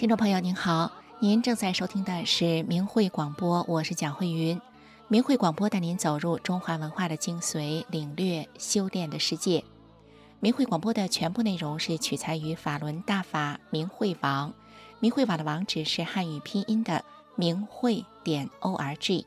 [0.00, 4.58] 听众朋友您好，您正在收听的是明慧广播，我是蒋慧云。
[5.08, 9.62] 明慧广播带您走入中华文化的精髓，领略修炼的世界。
[10.38, 14.54] 明慧广播的全部内容是取材于法轮大法明慧网，
[15.00, 17.04] 明慧网的网址是汉语拼音的
[17.36, 19.26] 明慧点 o r g。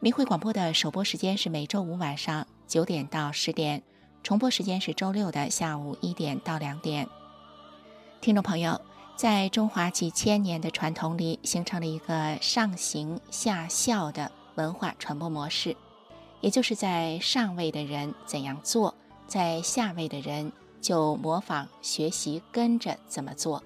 [0.00, 3.82] 明慧广播的首播时间是每周五晚上九点到十点，
[4.22, 7.08] 重播时间是周六的下午一点到两点。
[8.20, 8.78] 听众朋友。
[9.16, 15.74] 在中华几千年的传统里，形成了一个上行下效的文化传播模式，
[16.42, 18.94] 也就是在上位的人怎样做，
[19.26, 20.52] 在下位的人
[20.82, 23.62] 就模仿学习跟着怎么做。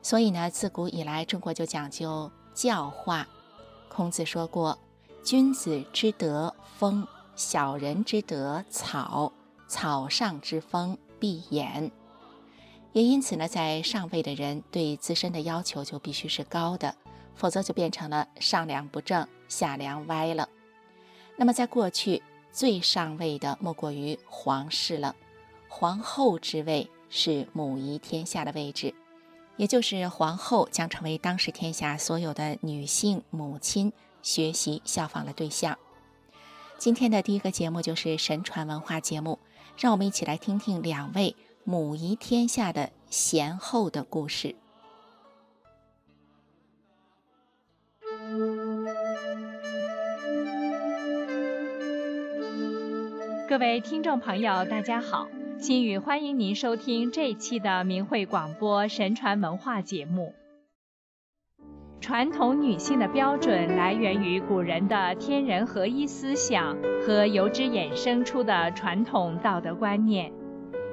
[0.00, 3.28] 所以呢，自古以来中国就讲究教化。
[3.88, 4.78] 孔子说过
[5.22, 7.06] ：“君子之德风，
[7.36, 9.30] 小人之德草，
[9.68, 11.90] 草上之风必偃。”
[12.94, 16.94] 也因此呢，在上位的人对自身的要求就必须是高的，
[17.34, 20.48] 否则就变成了上梁不正下梁歪了。
[21.34, 22.22] 那么在过去，
[22.52, 25.16] 最上位的莫过于皇室了，
[25.66, 28.94] 皇后之位是母仪天下的位置，
[29.56, 35.76] 也就是皇后将成为当时天下所有的女性母亲学习效仿的对象。
[36.78, 39.40] 今天的第一个节目就是神传文化节目，
[39.76, 41.34] 让我们一起来听听两位。
[41.66, 44.54] 母仪天下的贤后的故事。
[53.48, 55.26] 各位听众朋友，大家好，
[55.58, 60.34] 心雨欢迎您收听这一期的明慧广播神传文化节目。
[61.98, 66.76] 传统女性的标准来源于古人的天人合一思想
[67.06, 70.30] 和由之衍生出的传统道德观念。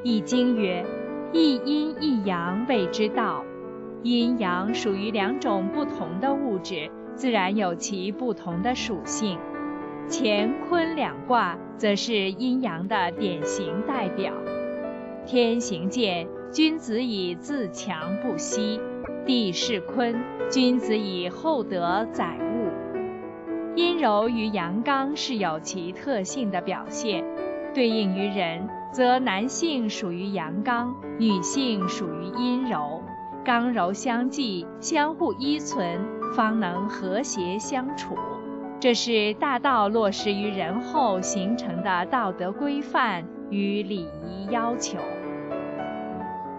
[0.03, 0.83] 易经曰
[1.31, 3.45] ：“一阴一阳谓之道。
[4.01, 9.37] 阴阳属于两种不同的物质，自然有其不同的属性。
[10.09, 14.33] 乾坤两卦则是阴阳的典型代表。
[15.27, 18.79] 天行健，君子以自强不息；
[19.23, 20.15] 地势坤，
[20.49, 22.71] 君子以厚德载物。
[23.75, 27.23] 阴柔与阳刚是有其特性的表现，
[27.73, 33.01] 对应于人。”则男性属于阳刚，女性属于阴柔，
[33.41, 35.97] 刚柔相济，相互依存，
[36.35, 38.17] 方能和谐相处。
[38.81, 44.97] 这是大道落实于人后形成的道德规范与礼仪要求。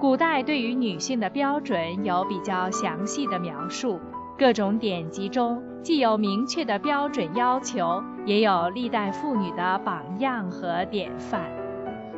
[0.00, 4.00] 古代对于女性的标准有比较详细的描述，
[4.42, 11.42] 各种典籍中既有明确的标准要求，也有历代妇女的榜样和典范。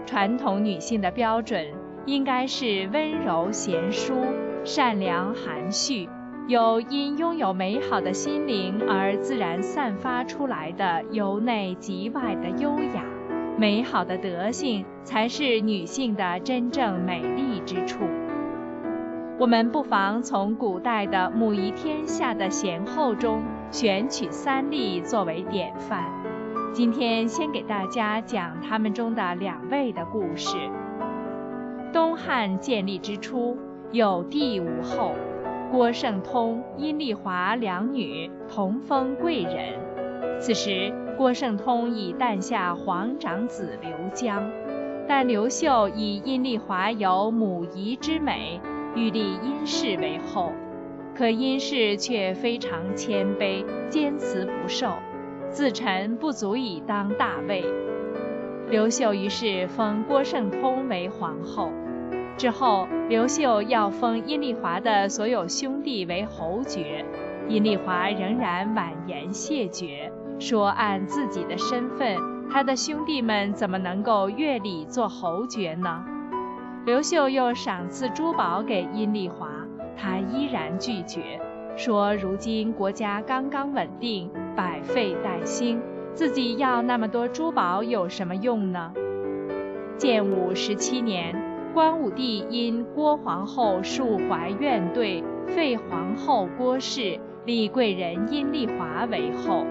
[0.06, 1.66] 传统女性的标准
[2.06, 4.14] 应该是温柔贤淑、
[4.64, 6.08] 善良含蓄，
[6.48, 13.04] 有因拥有美好的心灵而自然散发出来的由内及外的优雅、
[13.58, 17.98] 美好的德性，才是女性的真正美丽之处。
[19.36, 26.04] 我们不妨从古代的母仪天下的贤后中选取三例作为典范。
[26.72, 30.56] 今天先给大家讲他们中的两位的故事。
[31.92, 33.58] 东汉建立之初，
[33.90, 35.10] 有帝无后，
[35.68, 39.80] 郭圣通、阴丽华两女同封贵人。
[40.40, 44.48] 此时，郭圣通已诞下皇长子刘江，
[45.08, 48.60] 但刘秀以阴丽华有母仪之美，
[48.94, 50.52] 欲立殷氏为后，
[51.14, 54.94] 可殷氏却非常谦卑，坚持不受。
[55.50, 57.64] 自陈不足以当大位，
[58.70, 61.70] 刘秀于是封郭圣通为皇后。
[62.36, 67.04] 之后，刘秀要封阴丽华的所有兄弟为侯爵，
[67.48, 72.16] 阴丽华仍然婉言谢绝，说按自己的身份，
[72.50, 76.04] 他的兄弟们怎么能够越礼做侯爵呢？
[76.84, 79.48] 刘秀又赏赐珠宝给阴丽华，
[79.96, 81.40] 他依然拒绝，
[81.76, 84.30] 说如今国家刚刚稳定。
[84.54, 85.80] 百废待兴，
[86.12, 88.92] 自己要那么多珠宝有什么用呢？
[89.96, 91.34] 建武十七年，
[91.72, 99.64] 光武帝因郭皇后述怀怨怼，废皇后郭氏，立贵人阴丽华为后。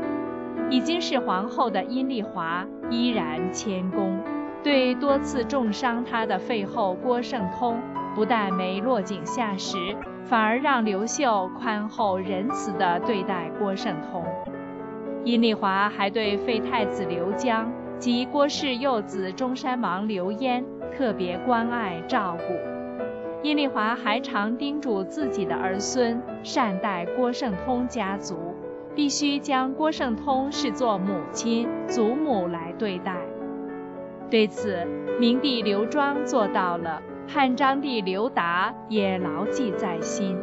[0.69, 4.18] 已经是皇后的阴丽华依然谦恭，
[4.63, 7.80] 对多次重伤她的废后郭圣通，
[8.15, 9.77] 不但没落井下石，
[10.24, 14.24] 反而让刘秀宽厚仁慈地对待郭圣通。
[15.25, 20.63] 阴丽华还对废太子刘江及郭氏幼子中山王刘焉
[20.95, 22.54] 特别关爱照顾。
[23.42, 28.56] 阴丽华还常叮嘱自己的儿孙善待郭圣通家族，
[28.95, 33.18] 必须将郭圣通视作母亲、祖母来对待。
[34.33, 34.83] 对此，
[35.19, 40.35] 明帝刘庄做到了，汉章帝刘达也牢记在心。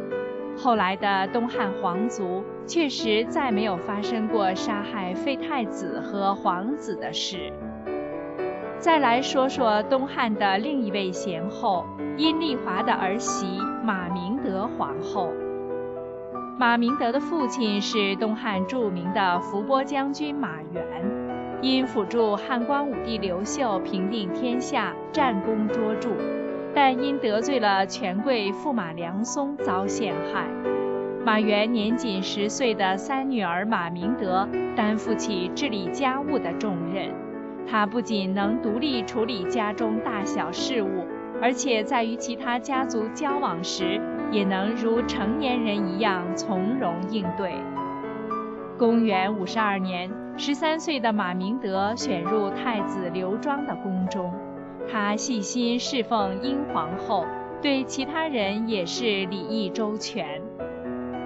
[0.57, 7.51] 后来的东汉皇族确实再没有发生过杀害废太子和皇子的事。
[8.79, 11.85] 再来说说东汉的另一位贤后，
[12.15, 15.33] 阴丽华的儿媳马明德皇后。
[16.57, 21.20] 马明德的父亲是东汉著名的伏波将军马援，
[21.61, 26.09] 因辅助汉光武帝刘秀平定天下，战功卓著。
[26.73, 30.47] 但因得罪了权贵驸马梁松，遭陷害。
[31.23, 37.13] 马援年仅十岁的三女儿马明德担负起治理家务的重任。
[37.67, 41.05] 她不仅能独立处理家中大小事务，
[41.39, 47.53] 而且在与其他家族交往时，也能如成年人一样从容应对。
[48.79, 54.33] 公元五十二年，十三岁的马明德选入太子刘庄的宫中。
[54.91, 57.25] 他细心侍奉英皇后，
[57.61, 60.41] 对其他人也是礼义周全。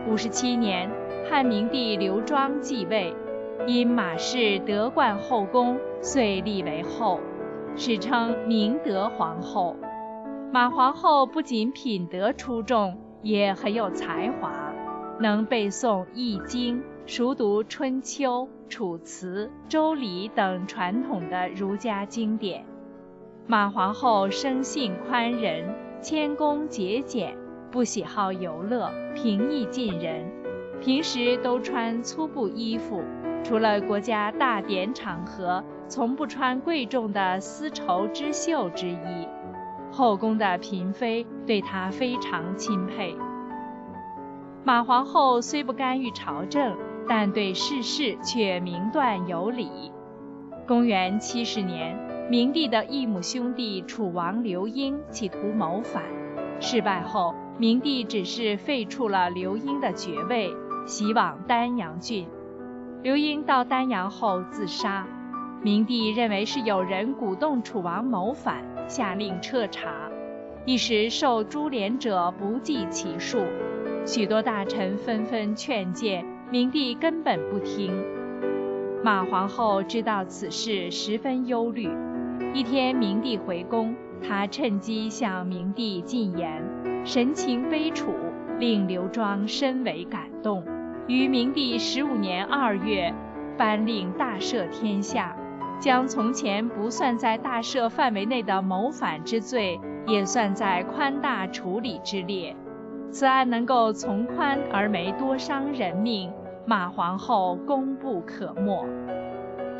[0.09, 0.89] 五十七年，
[1.29, 3.15] 汉明帝刘庄继位，
[3.65, 7.19] 因马氏德冠后宫，遂立为后，
[7.75, 9.75] 史称明德皇后。
[10.51, 14.51] 马皇后不仅品德出众，也很有才华，
[15.19, 22.65] 能背诵《易经》，熟读《春秋》《楚辞》《周礼》等传统的儒家经典。
[23.47, 27.37] 马皇后生性宽仁，谦恭节俭，
[27.71, 30.25] 不喜好游乐，平易近人。
[30.81, 33.01] 平时都穿粗布衣服，
[33.43, 39.27] 除了国家大典场合，从不穿贵重的丝绸织绣之衣。
[39.91, 43.15] 后宫的嫔妃对她非常钦佩。
[44.63, 46.75] 马皇后虽不干预朝政，
[47.07, 49.91] 但对世事却明断有理。
[50.67, 51.97] 公元七十年。
[52.27, 56.01] 明帝的异母兄弟楚王刘英企图谋反，
[56.59, 60.49] 失败后，明帝只是废黜了刘英的爵位，
[60.87, 62.27] 徙往丹阳郡。
[63.03, 65.05] 刘英到丹阳后自杀，
[65.61, 70.09] 明帝认为是有人鼓动楚王谋反，下令彻查，
[70.65, 73.45] 一时受株连者不计其数，
[74.03, 77.91] 许多大臣纷纷劝谏，明帝根本不听。
[79.03, 81.89] 马皇后知道此事，十分忧虑。
[82.53, 86.61] 一天，明帝回宫，她趁机向明帝进言，
[87.03, 88.13] 神情悲楚，
[88.59, 90.63] 令刘庄深为感动。
[91.07, 93.11] 于明帝十五年二月，
[93.57, 95.35] 颁令大赦天下，
[95.79, 102.55] 将从前不算在大赦范围内的谋反之罪，也算在宽大处理之列。
[103.15, 106.29] 此案能够从宽而没多伤人命，
[106.65, 108.85] 马皇后功不可没。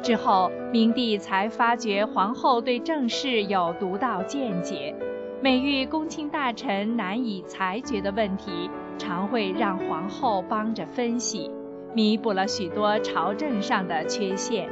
[0.01, 4.95] 之后，明帝才发觉皇后对政事有独到见解，
[5.41, 11.51] 每遇公卿大臣难以裁决的问题，常会让皇后帮着分析，
[11.93, 14.69] 弥补了许多朝政上的缺陷。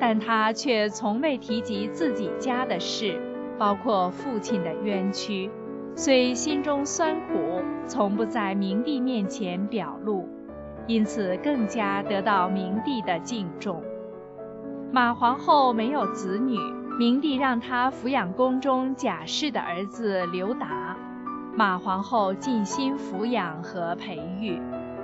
[0.00, 3.20] 但他却从未提及自己家的事，
[3.58, 5.50] 包括父亲的冤屈，
[5.94, 10.26] 虽心中酸苦，从不在明帝面前表露，
[10.86, 13.82] 因此更加得到明帝的敬重。
[14.90, 16.56] 马皇后没有子女，
[16.98, 20.96] 明帝让她抚养宫中贾氏的儿子刘达。
[21.54, 24.58] 马皇后尽心抚养和培育，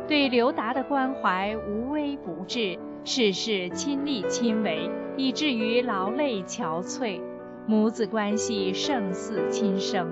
[0.08, 7.20] 对刘达的关怀无微不至，事事亲力亲为，以至于劳累憔悴，
[7.66, 10.08] 母子关系胜似亲生。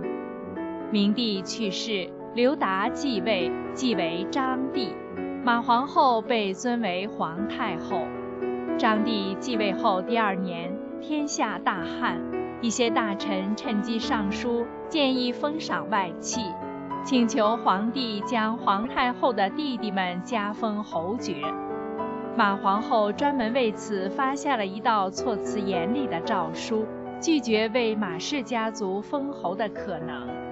[0.92, 4.94] 明帝去世，刘达继位，即为章帝，
[5.44, 8.02] 马皇后被尊为皇太后。
[8.78, 12.20] 章帝继位后第二年，天下大旱，
[12.60, 16.40] 一些大臣趁机上书，建议封赏外戚，
[17.04, 21.42] 请求皇帝将皇太后的弟弟们加封侯爵。
[22.36, 26.86] 马皇后专门为此发下了一道措辞严厉的诏书，
[27.20, 30.45] 拒绝为马氏家族封侯的可能。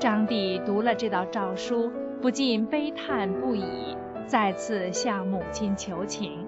[0.00, 1.92] 张帝读了这道诏书，
[2.22, 6.46] 不禁悲叹不已，再次向母亲求情。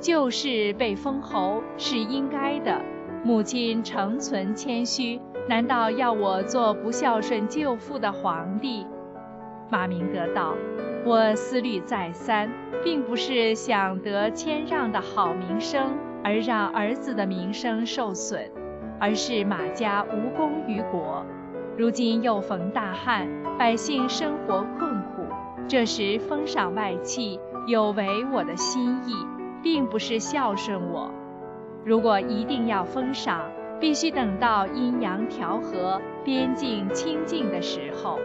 [0.00, 2.82] 旧事被封侯是应该的，
[3.22, 8.84] 母亲诚存谦虚，难道要我做不孝顺舅父的皇帝？
[9.70, 10.56] 马明德道
[11.06, 12.50] ：“我思虑再三，
[12.82, 18.50] 并不是想得谦让的好名声而让儿子的名声受损，
[18.98, 21.24] 而是马家无功于国。
[21.80, 23.26] 如今又逢大旱，
[23.58, 25.24] 百姓生活困苦。
[25.66, 29.14] 这时封赏外戚，有违我的心意，
[29.62, 31.10] 并不是孝顺我。
[31.82, 38.18] 如果一定要封赏，必须等到阴阳调和、边境清静的时候。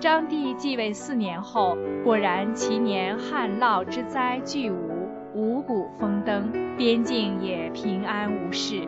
[0.00, 8.82] 张帝继位四年后，果然其年旱涝之灾俱无，五谷丰登，边境也平安无事。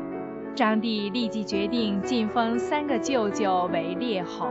[0.61, 4.47] 张帝立即决定晋封三个舅舅为列侯。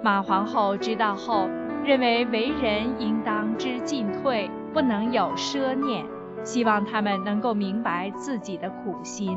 [0.00, 1.48] 马皇后知道后，
[1.84, 6.06] 认为为人应当知进退，不能有奢念。
[6.44, 9.36] 希望他们能够明白自己的苦心。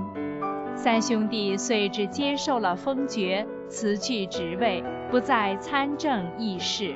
[0.75, 6.93] 三兄弟遂只接受了封爵，辞去职位，不再参政议事。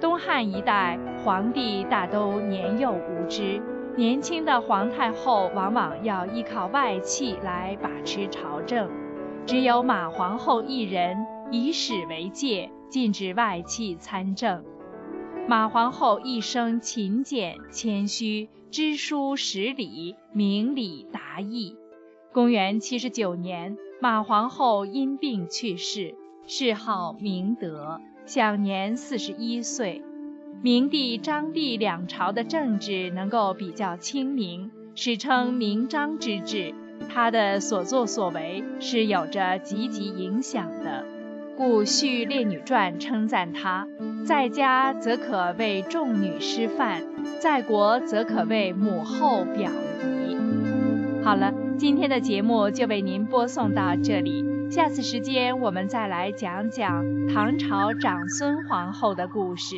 [0.00, 3.60] 东汉一代皇帝大都年幼无知，
[3.96, 8.90] 年轻的皇太后往往要依靠外戚来把持朝政，
[9.46, 11.16] 只有马皇后一人
[11.52, 14.64] 以史为戒，禁止外戚参政。
[15.46, 18.48] 马皇后一生勤俭谦虚。
[18.70, 21.76] 知书识礼，明理达义。
[22.32, 30.02] 公元七十九年，马皇后因病去世，谥号明德，享年四十一岁。
[30.62, 36.74] 明帝、章帝两朝的政治能够比较清明，史称明章之治。
[37.08, 41.04] 他的所作所为是有着积极影响的。
[41.56, 43.86] 故《续列女传》称赞他，
[44.26, 47.02] 在家则可为众女师范，
[47.40, 49.70] 在国则可为母后表
[50.02, 50.36] 仪。
[51.22, 59.76] 好了，今天的节目就为您播送到这里，下次时间我们再来讲讲唐朝长孙皇后的故事。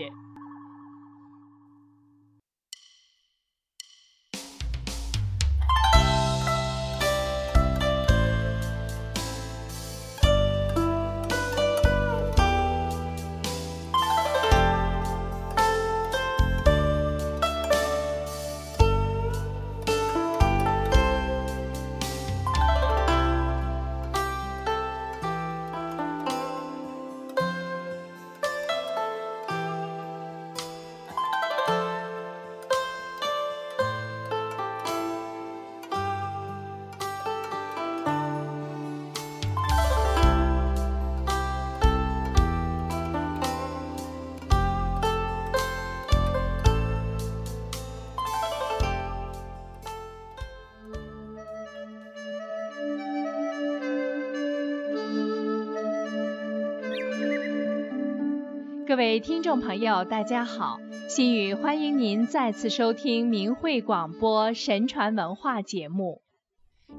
[59.21, 66.21] 听众朋友，大家好，心雨欢迎您再次收听明慧广播神传文化节目。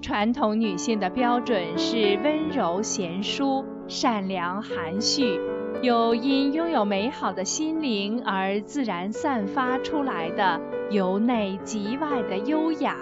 [0.01, 5.39] 传统女性的标准是温柔贤淑、善良含蓄，
[5.83, 10.59] 有因拥有美好的心灵而自然散发出来的
[10.89, 12.97] 由内及外的优雅。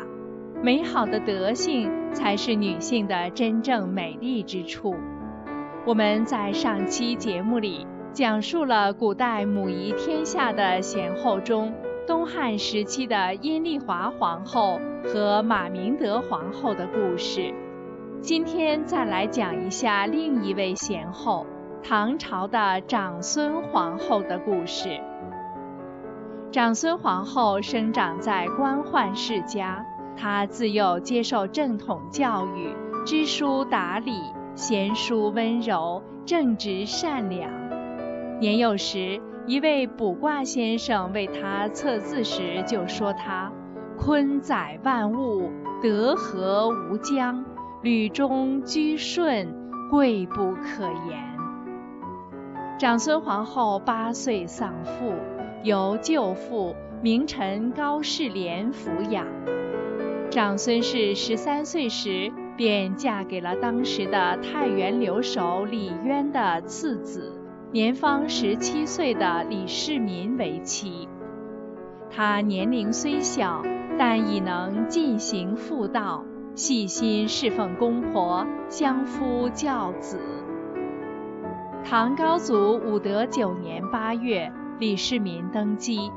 [0.62, 4.96] 美好的德性才是女性的真正美丽之处。
[5.86, 7.88] 我们在上期节目里。
[8.16, 11.74] 讲述了古代母仪天下的贤后中，
[12.08, 17.54] 东汉时期的阴丽华皇后和马明德皇后的故事。
[18.22, 21.46] 今天再来讲一下另一位贤后，
[21.84, 24.98] 唐朝的长孙皇后的故事。
[26.54, 32.74] 长孙皇后生长在官宦世家，她自幼接受正统教育，
[33.06, 34.14] 知书达理，
[34.56, 37.65] 贤淑温柔，正直善良。
[38.40, 43.50] 年幼时，一位卜卦先生为他测字时就说他
[43.98, 45.50] ：“坤载万物，
[45.82, 47.46] 德和无疆，
[47.82, 49.48] 履中居顺，
[49.90, 51.24] 贵不可言。”
[52.78, 55.14] 长孙皇后八岁丧父，
[55.64, 59.26] 由舅父名臣高士廉抚养。
[60.30, 67.45] 长孙氏十三岁时便嫁给了当时的太原留守李渊的次子。
[67.76, 71.10] 年方十七岁的李世民为妻，
[72.10, 73.62] 他年龄虽小，
[74.00, 76.24] 但已能尽行妇道，
[76.56, 80.22] 细心侍奉公婆，相夫教子。
[81.84, 86.10] 唐高祖武德九年八月，李世民登基，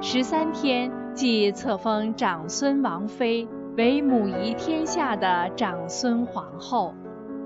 [0.00, 6.94] 十三天即册封长孙王妃为母仪天下的长孙皇后，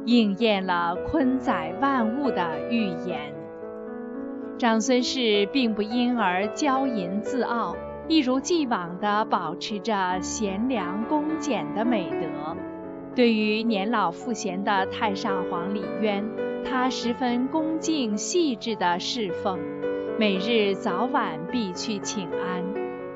[0.05, 3.33] 应验了坤载万物的预言。
[4.57, 12.57] 长孙氏并不因而骄淫自傲，一如既往地保持着贤良恭俭的美德。
[13.17, 16.25] 对于年老赋闲的太上皇李渊，
[16.65, 19.59] 他十分恭敬细致地侍奉，
[20.19, 22.65] 每日早晚必去请安，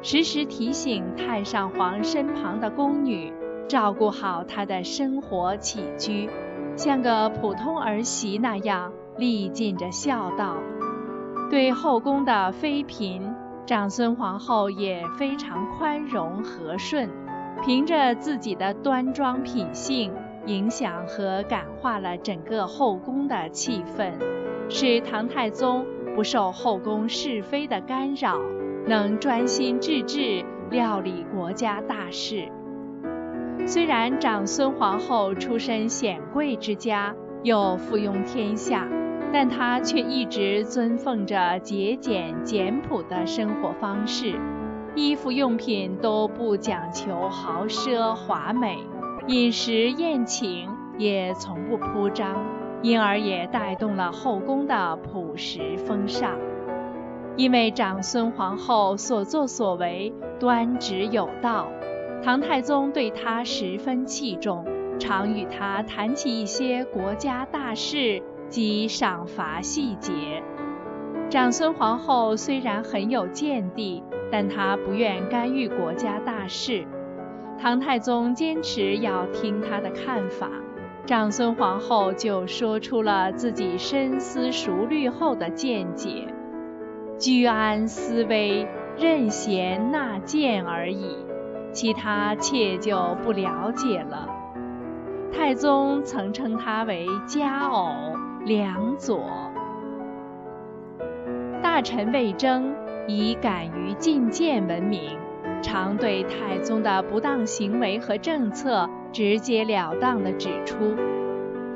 [0.03, 3.33] 时时提醒太上皇身旁的宫女
[3.69, 6.29] 照顾好他的生活起居，
[6.77, 10.57] 像个普通儿媳那样历尽着孝道。
[11.51, 13.35] 对后宫的妃嫔，
[13.67, 17.09] 长孙皇后也非常宽容和顺，
[17.65, 20.13] 凭着自己的端庄品性。
[20.47, 24.13] 影响和感化了整个后宫的气氛，
[24.71, 28.39] 使唐太宗不受后宫是非的干扰，
[28.87, 32.49] 能专心致志料理国家大事。
[33.67, 38.89] 虽然长孙皇后出身显贵之家，又附庸天下，
[39.33, 44.39] 但他却一直尊奉着节俭简朴的生活方式，
[44.95, 48.79] 衣服用品都不讲求豪奢华美。
[49.27, 52.43] 饮食宴请也从不铺张，
[52.81, 56.33] 因而也带动了后宫的朴实风尚。
[57.37, 61.69] 因为长孙皇后所作所为端直有道，
[62.23, 64.65] 唐太宗对她十分器重，
[64.99, 70.43] 常与她谈起一些国家大事及赏罚细节。
[71.31, 74.03] 长孙皇后虽然很有见地，
[74.33, 76.87] 但她不愿干预国家大事。
[77.61, 80.49] 唐太宗坚持要听他的看法，
[81.07, 86.29] 长孙皇后就说出了自己深思熟虑后的见解：
[87.19, 91.17] 居安思危，任贤纳谏而已，
[91.73, 94.29] 其他妾就不了解了。
[95.33, 97.91] 太宗曾称她为佳偶
[98.49, 99.21] 良佐。
[101.63, 102.75] 大臣魏征
[103.07, 105.19] 以敢于进谏闻名。
[105.61, 110.95] 常对太宗的不当行为和政策直截了当地指出，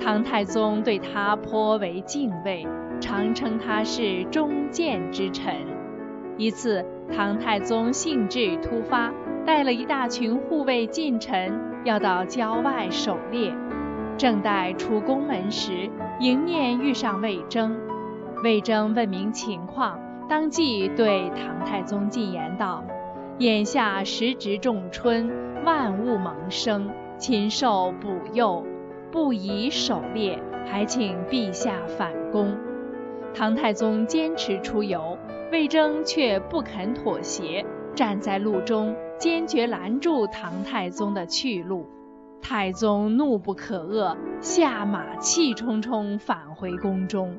[0.01, 2.67] 唐太宗对他颇为敬畏，
[3.01, 5.55] 常称他是忠谏之臣。
[6.39, 6.83] 一次，
[7.15, 9.13] 唐太宗兴致突发，
[9.45, 11.53] 带了一大群护卫近臣
[11.85, 13.53] 要到郊外狩猎，
[14.17, 15.91] 正待出宫门时，
[16.23, 17.77] 迎面遇上魏征。
[18.45, 22.85] 魏征问明情况，当即对唐太宗进言道。
[23.39, 25.29] 眼下时值仲春，
[25.65, 28.65] 万物萌生，禽兽补幼，
[29.11, 32.57] 不宜狩猎，还请陛下返宫。
[33.35, 35.19] 唐太宗坚持出游，
[35.51, 41.85] 魏征却不肯妥协，站在路中，坚决拦住唐太宗的去路。
[42.43, 47.39] 太宗怒不可遏，下马气冲冲返回宫中。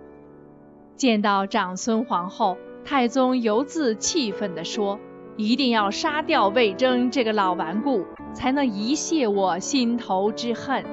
[0.96, 5.00] 见到长孙皇后，太宗犹自气愤地说。
[5.36, 10.86] 一定要杀掉魏征这个老顽固，才能一泄我心头之恨。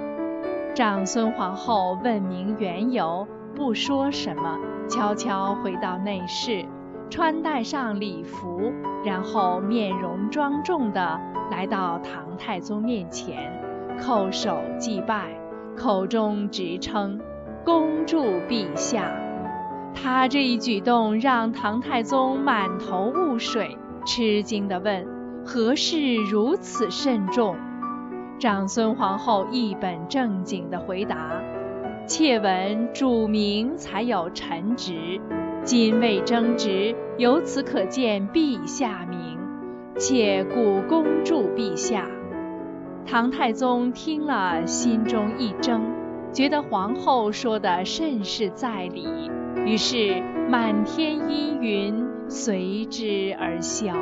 [0.74, 6.64] 长孙皇后问明缘由，不说什么，悄悄回到内室，
[7.10, 8.72] 穿戴上礼服，
[9.04, 11.20] 然后面容庄重地
[11.50, 13.59] 来到唐太宗面前，
[14.00, 15.38] 叩首祭拜，
[15.76, 17.20] 口中直称
[17.64, 19.12] “恭祝陛下”。
[19.94, 23.76] 他这一举动让唐太宗满头雾水。
[24.06, 25.06] 吃惊地问
[25.44, 27.54] ：“何事如此慎重？”
[28.40, 31.30] 长孙皇后一本正经地回答
[32.08, 35.20] ：“妾闻主名才有臣职，
[35.62, 39.38] 今未争职，由此可见陛下名，
[39.98, 42.06] 妾故恭祝陛下。”
[43.10, 45.80] 唐太宗听了，心中一怔，
[46.32, 49.28] 觉得皇后说的甚是在理，
[49.66, 52.08] 于是满天阴云。
[52.28, 53.92] 随之而消。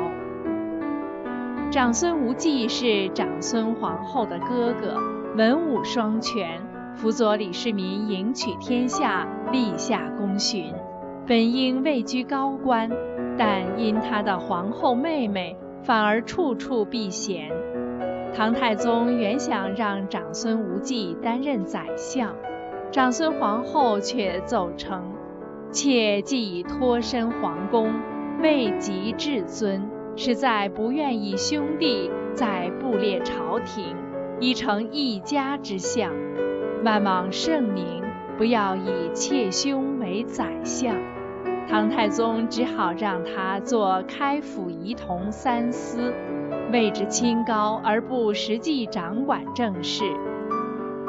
[1.71, 4.99] 长孙无忌是长孙皇后的哥哥，
[5.35, 6.61] 文武双全，
[6.93, 10.71] 辅佐李世民迎娶天下，立下功勋，
[11.25, 12.87] 本应位居高官，
[13.35, 17.49] 但因他的皇后妹妹，反而处处避嫌。
[18.33, 22.35] 唐太宗原想让长孙无忌担任宰相，
[22.91, 25.03] 长孙皇后却奏称
[25.71, 27.91] ：“妾既已脱身皇宫。”
[28.41, 33.97] 位极至尊，实在不愿意兄弟在布列朝廷，
[34.39, 36.13] 已成一家之相。
[36.85, 38.01] 万望圣明，
[38.37, 40.95] 不要以妾兄为宰相。
[41.67, 46.13] 唐太宗只好让他做开府仪同三司，
[46.71, 50.03] 位置清高而不实际掌管政事。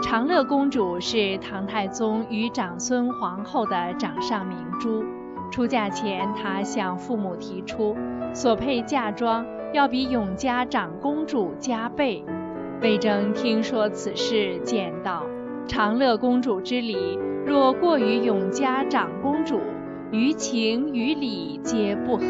[0.02, 5.04] 长乐公主是唐太宗与长孙皇后的掌上明珠。
[5.50, 7.96] 出嫁前，她向父母提出，
[8.32, 12.24] 所配嫁妆要比永嘉长公主加倍。
[12.80, 15.26] 魏征听说此事，见道：
[15.66, 19.60] 长乐公主之礼，若过于永嘉长公主，
[20.12, 22.24] 于情于理皆不合。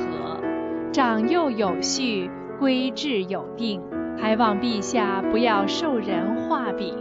[0.91, 2.29] 长幼有序，
[2.61, 3.81] 规制有定，
[4.19, 6.95] 还望陛下不要受人画饼。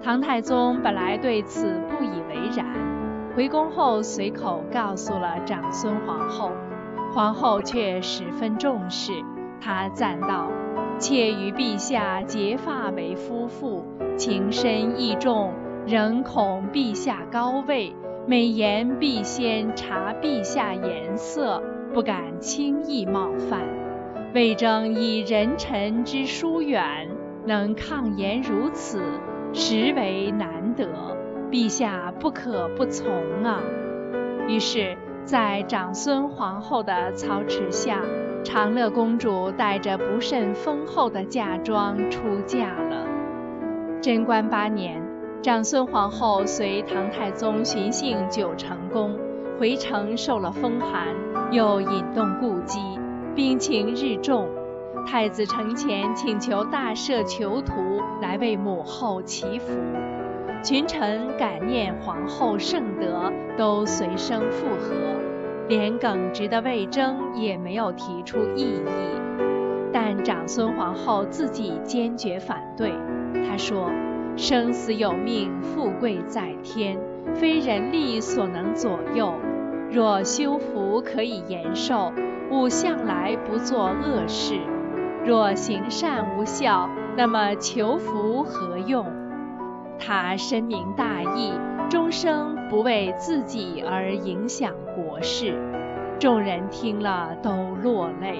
[0.00, 2.64] 唐太宗本来对此不以为然，
[3.34, 6.52] 回宫后随口告诉了长孙皇后，
[7.12, 9.12] 皇后却十分重视。
[9.60, 10.46] 她赞道
[10.98, 13.84] ：“妾与陛下结发为夫妇，
[14.16, 15.52] 情深意重，
[15.84, 17.92] 仍恐陛下高位，
[18.24, 21.60] 每言必先察陛下颜色，
[21.92, 23.79] 不敢轻易冒犯。
[24.34, 27.08] 魏征以人臣之疏远，
[27.46, 29.02] 能抗言如此。”
[29.52, 30.86] 实为难得，
[31.50, 33.12] 陛下不可不从
[33.42, 33.60] 啊！
[34.46, 38.00] 于是，在长孙皇后的操持下，
[38.44, 43.04] 长乐公主带着不甚丰厚的嫁妆出嫁了。
[44.00, 45.02] 贞观八年，
[45.42, 49.18] 长孙皇后随唐太宗巡幸九成宫，
[49.58, 51.08] 回城受了风寒，
[51.50, 52.78] 又引动故疾，
[53.34, 54.48] 病情日重。
[55.06, 57.72] 太子承前请求大赦囚徒
[58.20, 59.72] 来为母后祈福，
[60.62, 64.94] 群臣感念皇后圣德，都随声附和，
[65.68, 68.84] 连耿直的魏征也没有提出异议。
[69.92, 72.92] 但长孙皇后自己坚决反对，
[73.48, 73.90] 她说
[74.36, 76.98] ：“生死有命，富贵在天，
[77.34, 79.32] 非人力所能左右。
[79.90, 82.12] 若修福可以延寿，
[82.50, 84.60] 吾向来不做恶事。”
[85.22, 89.06] 若行善无效，那么求福何用？
[89.98, 91.52] 他深明大义，
[91.90, 95.54] 终生不为自己而影响国事。
[96.18, 97.50] 众人听了都
[97.82, 98.38] 落泪。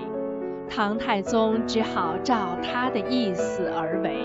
[0.70, 4.16] 唐太宗只好照他的意思而为。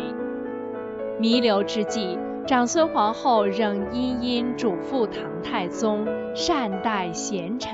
[1.19, 6.05] 弥留之际，长孙皇后仍殷殷嘱咐唐太宗
[6.35, 7.73] 善待贤臣，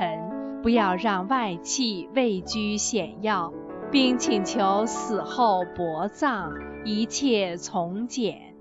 [0.64, 3.52] 不要让外戚位居显要。
[3.92, 6.54] 并请求死后薄葬，
[6.86, 8.56] 一切从简。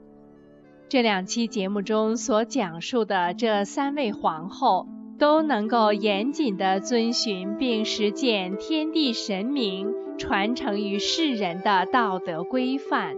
[0.88, 4.88] 这两期节目中所讲述的这三位皇后，
[5.20, 13.14] 都能够严谨地遵循并实践天地神明传承于世人的道德规范，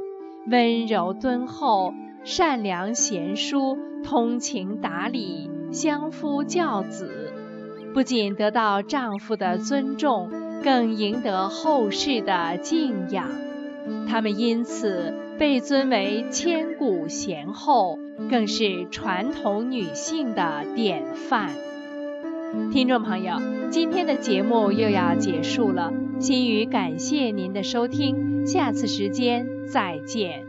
[0.51, 7.33] 温柔敦厚、善良贤淑、通情达理、相夫教子，
[7.93, 10.31] 不仅得到丈夫的尊重。
[10.63, 13.29] 更赢得后世的敬仰，
[14.09, 17.99] 她们因此被尊为千古贤后，
[18.31, 21.51] 更是传统女性的典范。
[22.71, 30.45] 听众朋友，今天的节目又要结束了，心语感谢您的收听，下次时间再见。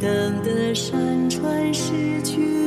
[0.00, 2.59] 等的山川失去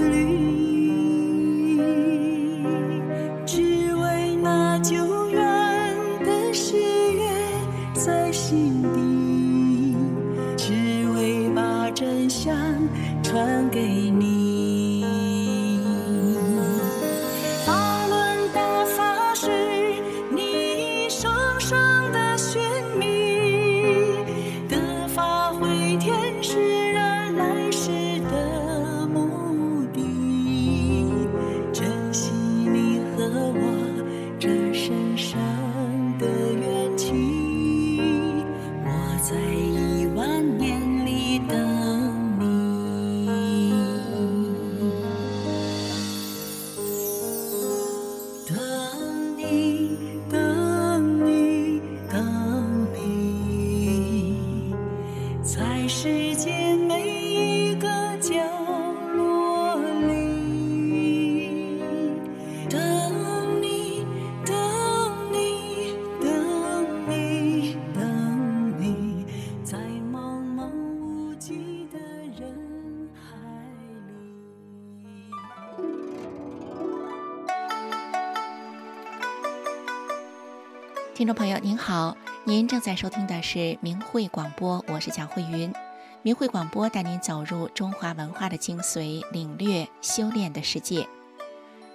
[82.83, 85.73] 在收听的是明慧广播，我是蒋慧云。
[86.21, 91.07] 明慧广播带您走入中华文化的精髓，领略修炼的世界。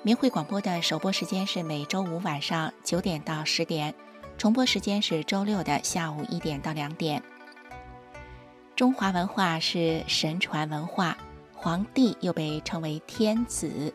[0.03, 3.94] 明慧广播的首播时间是每周五晚上九点到十点，
[4.38, 7.22] 重播时间是周六的下午一点到两点。
[8.74, 11.18] 中华文化是神传文化，
[11.55, 13.92] 皇帝又被称为天子，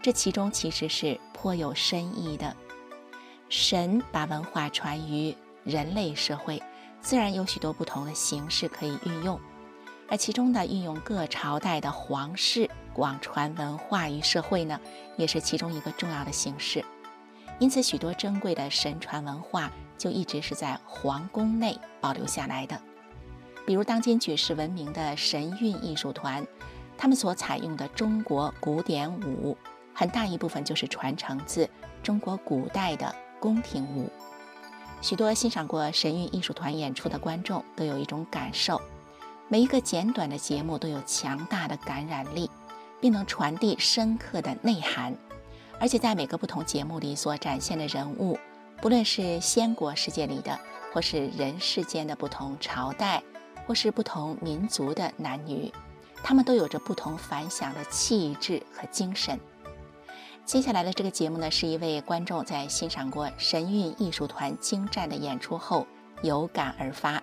[0.00, 2.54] 这其中其实是颇有深意的。
[3.48, 6.62] 神把文化传于人类社会，
[7.00, 9.38] 自然有许多不同的形式可以运用，
[10.08, 14.80] 而其中的运用各朝代的皇室广传文化于社会呢，
[15.16, 16.84] 也是其中一个重要的形式。
[17.58, 22.80] 因此，许多珍贵的神传文化就一直是在皇宫内保留下来的。
[23.66, 26.46] 比如，当今举世闻名的神韵艺术团，
[26.96, 29.56] 他们所采用的中国古典舞，
[29.92, 31.68] 很大一部分就是传承自
[32.02, 33.14] 中国古代的。
[33.40, 34.12] 宫廷舞，
[35.02, 38.80] 许多欣赏过神韵艺术团演出的观众都有一种感受：
[39.48, 42.50] 每一个简短的节目都有强大的感染力，
[43.00, 45.16] 并能传递深刻的内涵。
[45.78, 48.38] 而且在每个不同节目里所展现的人物，
[48.82, 50.58] 不论是仙国世界里的，
[50.92, 53.22] 或是人世间的不同朝代，
[53.66, 55.72] 或是不同民族的男女，
[56.22, 59.40] 他们都有着不同凡响的气质和精神。
[60.50, 65.86] 接下来的这个节目呢，是一位观众在欣赏过神韵艺术团精湛的演出后
[66.24, 67.22] 有感而发，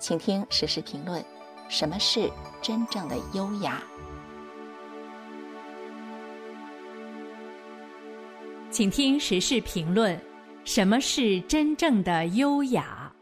[0.00, 1.24] 请听实时评论：
[1.68, 2.28] 什么是
[2.60, 3.80] 真正的优雅？
[8.72, 10.20] 请听时事评论：
[10.64, 13.12] 什么是真正的优雅？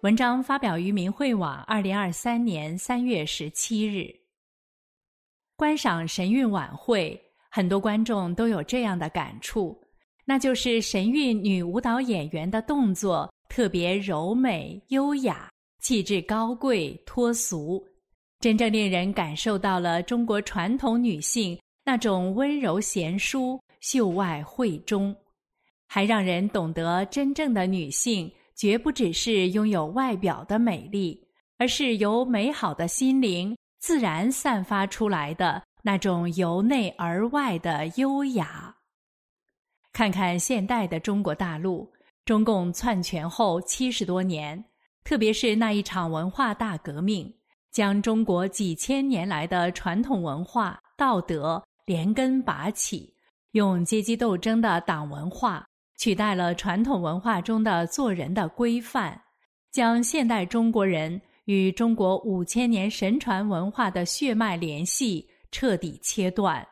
[0.00, 4.08] 文章发表于明慧网，二零二三年三月十七日。
[5.54, 7.22] 观赏神韵晚会。
[7.56, 9.74] 很多观众都有这样的感触，
[10.26, 15.48] 那就是神韵女舞蹈演员的动作特别柔美优雅，
[15.80, 17.82] 气质高贵脱俗，
[18.40, 25.16] 真正令人感受到了中国传统女性那种温柔贤淑、秀外慧中，
[25.88, 31.18] 还让人懂得真正的女性绝不只是拥有外表的美丽，
[31.56, 35.62] 而是由美好的心灵自然散发出来的。
[35.86, 38.74] 那种由内而外的优雅。
[39.92, 41.88] 看看现代的中国大陆，
[42.24, 44.64] 中共篡权后七十多年，
[45.04, 47.32] 特别是那一场文化大革命，
[47.70, 53.14] 将中国几千年来的传统文化道德连根拔起，
[53.52, 55.64] 用阶级斗争的党文化
[55.98, 59.22] 取代了传统文化中的做人的规范，
[59.70, 65.24] 将现代中国人与中国五千年神传文化的血脉联系。
[65.50, 66.66] 彻底切断，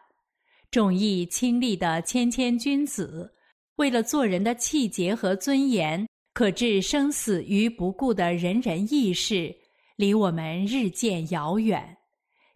[0.70, 3.34] 重义轻利的谦谦君子，
[3.76, 9.54] 为了做人的气节和尊严，可置生死于不顾的人人义士，
[9.96, 11.96] 离我们日渐遥远。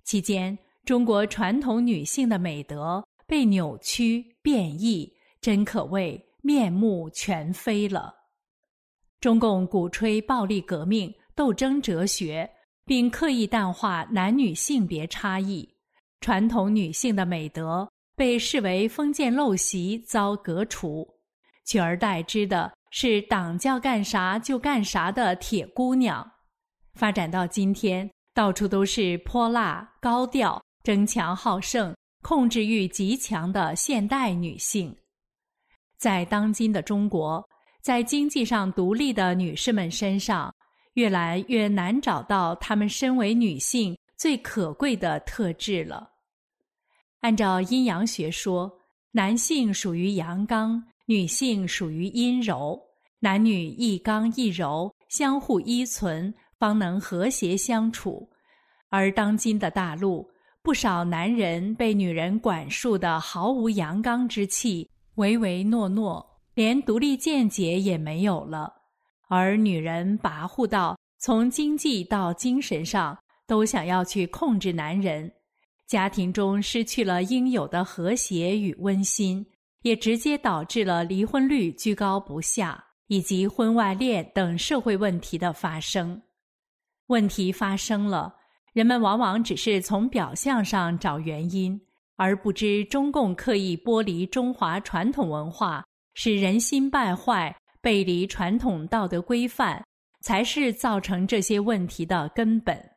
[0.04, 8.14] 期间，中国传统女性的美德被扭曲变异，真可谓面目全非了。
[9.20, 12.48] 中共鼓吹暴力革命斗争哲学，
[12.84, 15.68] 并刻意淡化男女性别差异。
[16.20, 21.06] 传统女性的美德被视为封建陋习，遭革除，
[21.64, 26.28] 取而代之的是党叫干啥就干啥的铁姑娘。
[26.94, 34.94] 发展到今天，到处都是泼辣、高调、争强好胜、控制欲极强的现代女性。
[35.96, 37.48] 在当今的中国，
[37.82, 40.52] 在经济上独立的女士们身上，
[40.94, 43.96] 越来越难找到她们身为女性。
[44.18, 46.10] 最可贵的特质了。
[47.20, 48.70] 按照阴阳学说，
[49.12, 52.78] 男性属于阳刚，女性属于阴柔，
[53.20, 58.28] 男女一刚一柔，相互依存，方能和谐相处。
[58.88, 60.28] 而当今的大陆，
[60.62, 68.68] 不少男人被女人管束的毫无阳刚之气，唯唯诺诺，连独立见解也没有了；
[69.28, 73.16] 而女人跋扈到从经济到精神上。
[73.48, 75.32] 都想要去控制男人，
[75.86, 79.44] 家庭中失去了应有的和谐与温馨，
[79.82, 86.20] 也直接导致了离婚率居高不下，以及婚外恋等社会问题的发生。
[87.06, 88.36] 问题发生了，
[88.74, 91.80] 人们往往只是从表象上找原因，
[92.16, 95.82] 而不知中共刻意剥离中华传统文化，
[96.12, 99.82] 使人心败坏，背离传统道德规范，
[100.20, 102.87] 才是造成这些问题的根本。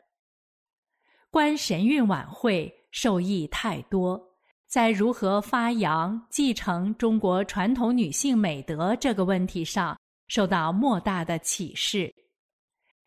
[1.31, 4.21] 观神韵晚会受益太多，
[4.67, 12.13] 在如何发扬、继承中国传统女性美德这个问题上，受到莫大的启示。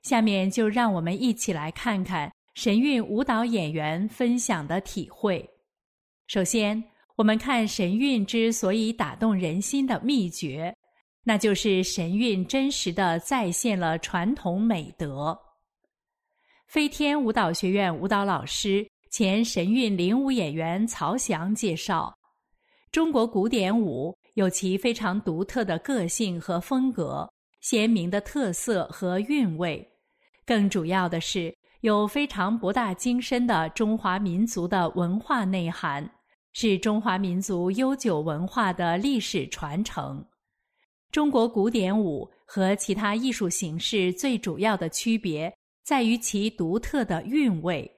[0.00, 5.46] 下面就让我们一起来看看神韵舞蹈演员分享的体会。
[6.26, 6.82] 首先，
[7.16, 10.74] 我们看神韵之所以打动人心的秘诀，
[11.24, 15.38] 那就是神韵真实的再现了传统美德。
[16.66, 22.12] 飞天舞蹈学院舞蹈老师、前神韵领舞演员曹翔介绍，
[22.90, 27.28] 中国古典舞有其非常独特的个性和风格，
[27.60, 29.88] 鲜明的特色和韵味。
[30.44, 36.10] 更主要的是，有非常博大精深的中华民族的文化内涵，
[36.52, 40.24] 是中华民族悠久文化的历史传承。
[41.12, 47.88] 中国古典舞和其他艺术形式最主要的区别在于其独特的韵味，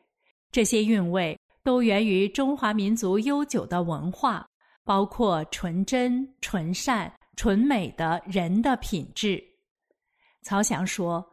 [0.50, 4.46] 这些韵味都源于中华民族悠久的文化，
[4.84, 9.42] 包括纯真、纯善、纯美的人的品质。
[10.42, 11.24] 曹翔说。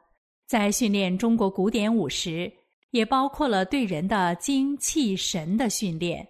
[0.46, 2.52] 在训练中国古典舞时，
[2.92, 6.28] 也包括了对人的精气神的训练，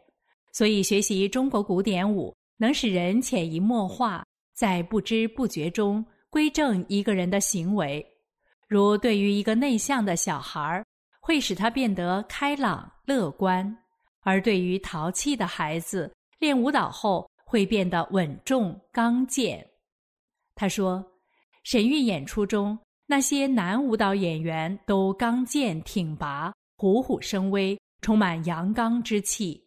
[0.53, 8.05] 所以学习中国古典舞能使人潜移默化，在不知不觉中归正一个人的行为。
[8.73, 10.83] 如对于一个内向的小孩，
[11.19, 13.63] 会使他变得开朗乐观；
[14.21, 19.63] 而对于淘气的孩子，练舞蹈后会变得稳重刚健。
[20.55, 21.05] 他说，
[21.63, 22.75] 神韵演出中。
[23.05, 29.61] 那些男舞蹈演员都刚健挺拔、虎虎生威，充满阳刚之气；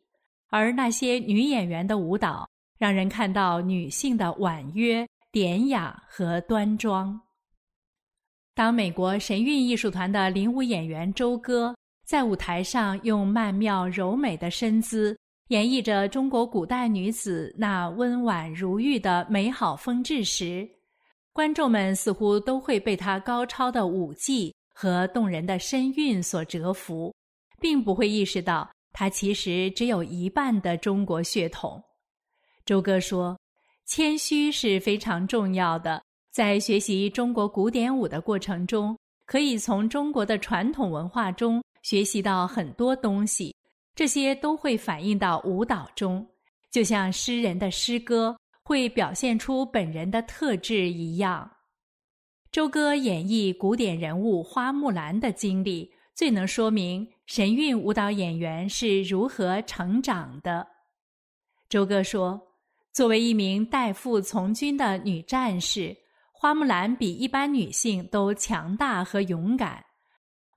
[0.51, 7.21] 而那些女演员的舞蹈，让人看到女性的婉约、典雅和端庄。
[8.57, 15.15] 当美国神韵艺术团的领舞演员周歌在舞台上用曼妙柔美的身姿
[15.49, 20.67] 演绎着中国古代女子那温婉如玉的美好风致时，
[21.35, 27.15] 观众们似乎都会被他高超的舞技和动人的身韵所折服，
[27.61, 31.79] 并不会意识到他其实只有一半的中国血统。
[32.65, 33.39] 周哥说
[33.85, 36.03] ：“谦虚是非常重要的，
[36.37, 38.95] 在学习中国古典舞的过程中，
[39.25, 43.57] 可以从中国的传统文化中学习到很多东西，
[43.95, 46.29] 这些都会反映到舞蹈中，
[46.71, 51.49] 就像诗人的诗歌。”会表现出本人的特质一样。
[52.51, 60.67] 周歌演绎古典人物花木兰的经历，最能说明神韵舞蹈演员是如何成长的。
[61.69, 62.39] 周歌说
[62.93, 65.97] ：“作为一名代父从军的女战士，
[66.39, 69.83] 花木兰比一般女性都强大和勇敢。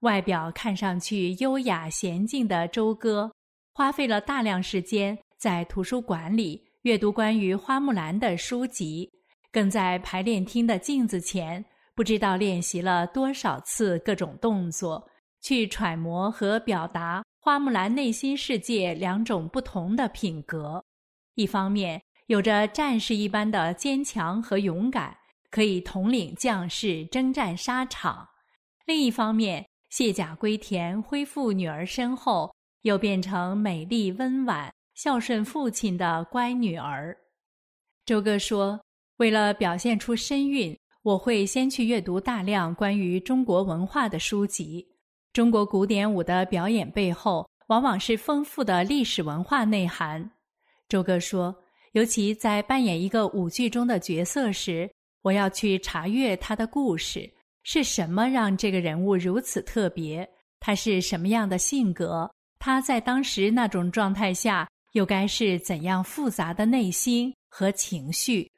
[0.02, 3.32] 外表看上去优雅娴静的周歌，
[3.74, 9.12] 花费了大量时间在图书馆里。”阅读关于花木兰的书籍，
[9.52, 11.64] 更在排练厅的镜子前
[11.94, 15.06] 不知道练习了多少次各种动作，
[15.42, 20.82] 去揣摩和表达花木兰内心世界两种不同的品格：
[21.36, 25.14] 一方面有着战士一般的坚强和勇敢，
[25.52, 28.28] 可以统领将士征战沙场；
[28.86, 34.72] 另一方面，卸甲归田、恢复女儿身后，又变成美丽温婉。
[34.96, 37.16] 孝顺父亲的乖女儿，
[38.06, 38.78] 周哥说
[39.16, 44.86] ：“为了表现出身孕，我会先去阅读大量关于中国文化的书籍。
[45.32, 50.30] 中国古典舞的表演背后，往往是丰富的历史文化内涵。”
[50.90, 51.56] 周哥说
[51.94, 54.92] ：“尤其在扮演一个舞剧中的角色时，
[55.22, 57.32] 我要去查阅他的故事，
[57.64, 60.30] 是什么让这个人物如此特别？
[60.60, 62.30] 他是什么样的性格？
[62.58, 68.52] 他在当时那种状态下。”又该是怎样复杂的内心和情绪？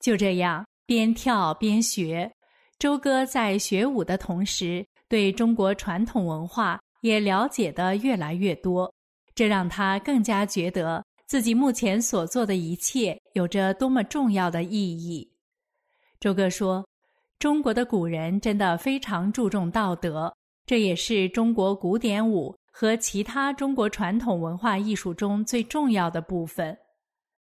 [0.00, 2.32] 就这样边跳边学，
[2.78, 8.90] 周哥在学舞的同时，对中国传统文化也了解的越来越多。
[9.34, 15.30] 这让他更加觉得自己目前所做的一切有着多么重要的意义。
[16.20, 16.86] 周哥说
[17.38, 26.76] ：“中国的古人真的非常注重道德，这也是中国古典舞。”和其他中国传统文化艺术中最重要的部分。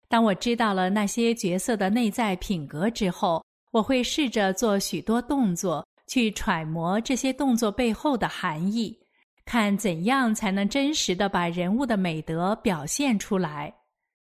[0.08, 3.40] 当我知道了那些角色的内在品格之后，
[3.70, 8.98] 我会试着做许多动作，去揣摩这些动作背后的含义，
[9.44, 13.72] 看怎样才能真实的把人物的美德表现出来。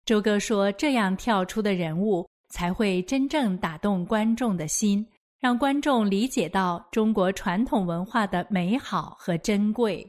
[0.04, 5.06] 周哥说：“这样跳出的人物才会真正打动观众的心，
[5.38, 10.06] 让观众理解到中国传统文化的美好和珍贵。”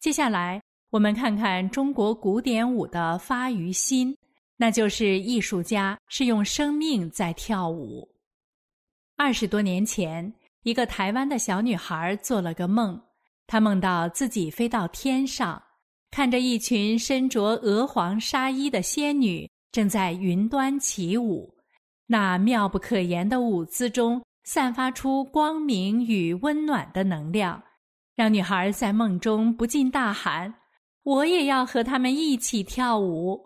[0.00, 0.60] 接下来，
[0.90, 4.16] 我们看看中国古典舞的发于心，
[4.56, 8.08] 那就是艺术家是用生命在跳舞。
[9.16, 13.00] 二十多年前，一个台湾的小女孩做了个梦，
[13.46, 15.60] 她梦到自己飞到天上，
[16.10, 21.54] 看着一群身着鹅黄纱衣的仙女正在云端起舞，
[22.06, 27.62] 那妙不可言的舞姿中散发出光明与温暖的能量，
[28.16, 30.54] 让女孩在梦中不禁大喊
[31.04, 33.40] ：“我也要和他们一起跳舞。”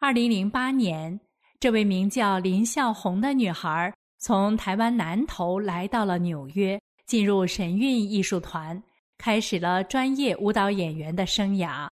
[0.00, 1.20] 二零零八年，
[1.58, 3.92] 这位名叫林孝红的女孩。
[4.22, 8.82] 从台湾南投来到了纽约，进入神韵艺术团，
[9.16, 11.88] 开始了专业舞蹈演员的生涯。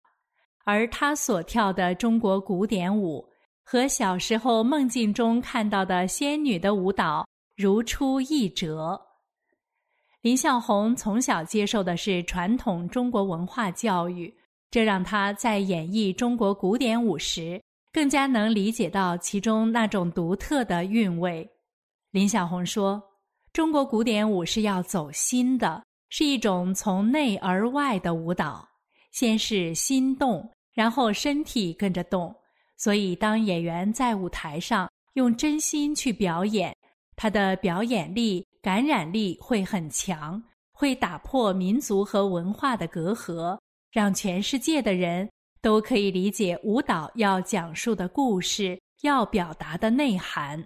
[0.66, 3.24] 而他所跳的中国古典舞，
[3.62, 7.24] 和小时候梦境中看到的仙女的舞蹈
[7.56, 9.00] 如出一辙。
[10.22, 14.34] 林孝红从小接受的是传统中国文化教育，
[14.68, 17.62] 这让他在演绎中国古典舞时，
[17.92, 21.48] 更加能理解到其中那种独特的韵味。
[22.10, 23.00] 林小红说
[23.54, 28.68] ：“中国古典舞是要走心的，是一种从内而外的舞蹈。
[29.12, 30.46] 先是心动，
[30.76, 32.32] 然后身体跟着动。
[32.76, 36.76] 所以，当演员在舞台上用真心去表演，
[37.16, 40.40] 他的表演力、感染力会很强，
[40.72, 43.58] 会打破民族和文化的隔阂，
[43.90, 45.28] 让全世界的人
[45.62, 50.62] 都可以理解舞蹈要讲述的故事，要表达的内涵。”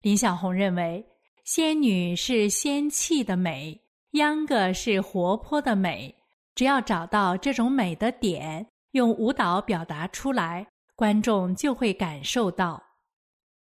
[0.00, 1.04] 林小红认为，
[1.44, 3.78] 仙女是仙气的美，
[4.12, 6.14] 秧歌是活泼的美。
[6.54, 10.64] 只要找到这种美的点，用舞蹈表达出来，
[10.94, 12.80] 观众就会感受到。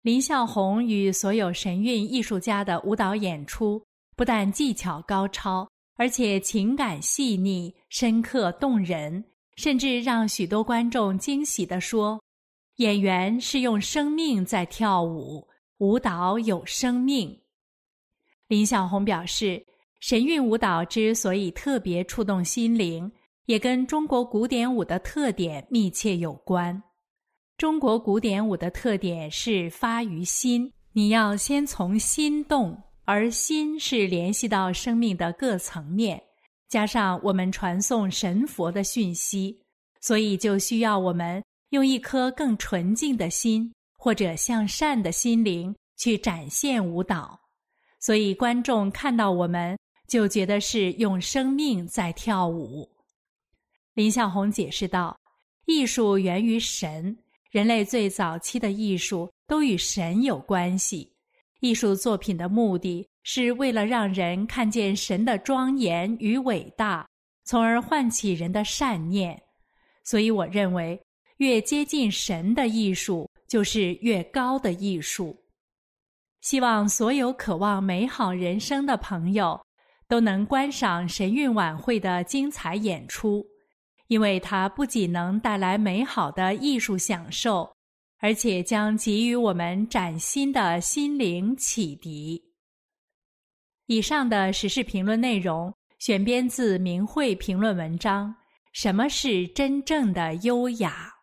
[0.03, 3.83] 林小红与所有神韵艺术家的舞蹈演出，
[4.15, 9.25] 不但技巧高超，而且情感细腻、深刻动人，
[9.57, 12.23] 甚至让许多观众惊喜地说
[12.77, 15.49] ：“演员是用生命在跳舞。”
[15.79, 17.39] 舞蹈有生命。
[18.49, 19.63] 林小红表示，
[20.01, 23.11] 神韵舞蹈之所以特别触动心灵，
[23.47, 26.81] 也跟中国古典舞的特点密切有关。
[27.57, 36.23] 中国古典舞的特点是发于心，你要先从心动，而心是联系到生命的各层面，
[36.69, 39.59] 加上我们传送神佛的讯息，
[40.01, 43.73] 所以就需要我们用一颗更纯净的心。
[43.99, 47.37] 或者向善的心灵去展现舞蹈，
[47.99, 49.77] 所以观众看到我们
[50.07, 52.89] 就觉得是用生命在跳舞。
[53.97, 55.19] 林向红解释道
[55.67, 57.19] ：“艺术源于神，
[57.51, 61.13] 人类最早期的艺术都与神有关系。
[61.59, 67.05] 艺术作品的目的是为了让人看见神的庄严与伟大，
[67.45, 69.43] 从而唤起人的善念。
[70.05, 71.01] 所以，我认为
[71.39, 75.41] 越接近神的艺术。”就是越高的艺术。
[76.41, 79.65] 希望所有渴望美好人生的朋友
[80.09, 83.47] 都能观赏神韵晚会的精彩演出，
[84.09, 87.75] 因为它不仅能带来美好的艺术享受，
[88.19, 92.43] 而且将给予我们崭新的心灵启迪。
[93.87, 98.35] 以上的时事评论内容选编自明慧评论文章。
[98.73, 101.16] 什么是真正的优雅？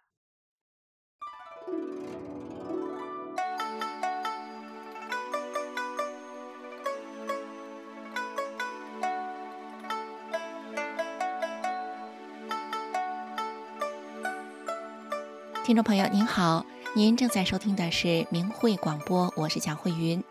[15.64, 20.22] 听众朋友您好，您正在收听的是明慧广播，我是蒋慧云。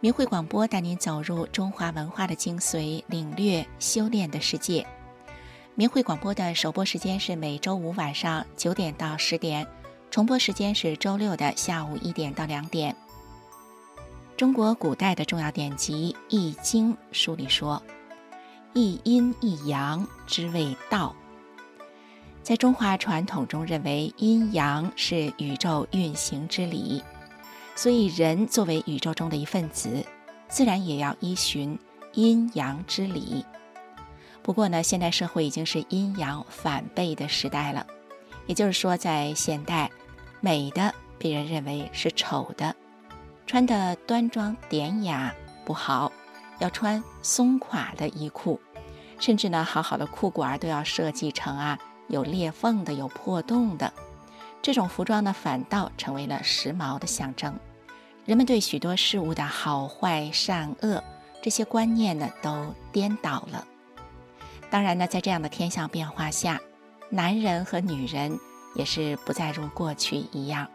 [0.00, 4.86] 明慧广播带您走入中华文化的精髓，领略修炼的世界。
[5.74, 9.66] 明慧广播的首播时间是每周五晚上九点到十点，
[10.10, 12.94] 重播时间是周六的下午一点到两点。
[14.36, 17.82] 中国古代的重要典籍《易经》书里说
[18.74, 21.16] ：“一阴一阳之谓道。”
[22.42, 27.02] 在中华传统中，认为阴阳是宇宙运行之理，
[27.76, 30.04] 所以人作为宇宙中的一份子，
[30.48, 31.78] 自然也要依循
[32.14, 33.46] 阴阳之理。
[34.42, 37.86] 不过呢，现代社会已经是阴阳反背的时代了，
[38.46, 39.88] 也就是说，在现代，
[40.40, 42.74] 美的被人认为是丑的，
[43.46, 45.32] 穿的端庄典雅
[45.64, 46.10] 不好，
[46.58, 48.60] 要穿松垮的衣裤，
[49.20, 51.78] 甚至呢，好好的裤管都要设计成啊。
[52.12, 53.90] 有裂缝的，有破洞的，
[54.60, 57.58] 这种服装呢，反倒成为了时髦的象征。
[58.26, 61.02] 人们对许多事物的好坏善恶
[61.42, 63.66] 这些观念呢，都颠倒了。
[64.70, 66.60] 当然呢，在这样的天象变化下，
[67.08, 68.38] 男人和女人
[68.74, 70.68] 也是不再如过去一样。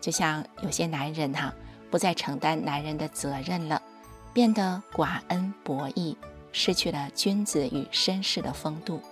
[0.00, 1.52] 就像有些男人哈，
[1.90, 3.82] 不再承担男人的责任了，
[4.32, 6.16] 变得寡恩薄义，
[6.52, 9.02] 失去了君子与绅士的风度。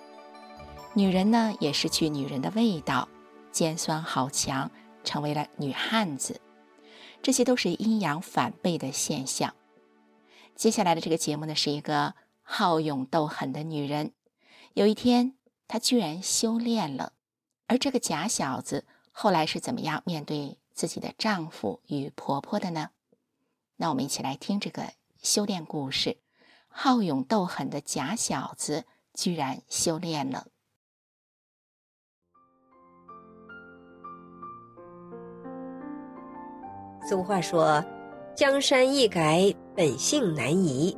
[0.96, 3.08] 女人呢，也失去女人的味道，
[3.50, 4.70] 尖酸好强，
[5.02, 6.40] 成为了女汉子。
[7.20, 9.54] 这些都是阴阳反背的现象。
[10.54, 14.12] 接下来的这个节目呢，是一个好勇斗狠的女人。
[14.74, 15.34] 有一天，
[15.66, 17.14] 她居然修炼了。
[17.66, 22.90] 而这个假小子后来是怎么样面对自己的丈夫与婆婆的呢？
[23.78, 26.18] 那我们一起来听这个修炼故事。
[26.68, 30.46] 好勇斗狠的假小子居然修炼了。
[37.06, 37.84] 俗话说
[38.34, 40.96] ：“江山易改，本性难移。”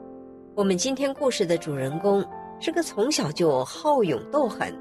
[0.54, 2.24] 我们今天故事的主人公
[2.60, 4.72] 是个从小就好勇斗狠。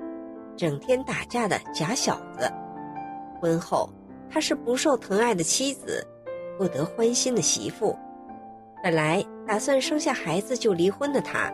[0.56, 2.48] 整天打架的假小子，
[3.42, 3.90] 婚后
[4.30, 6.06] 他是不受疼爱的妻子，
[6.60, 7.98] 不得欢心的媳妇。
[8.84, 11.52] 本来打算生下孩子就离婚的他，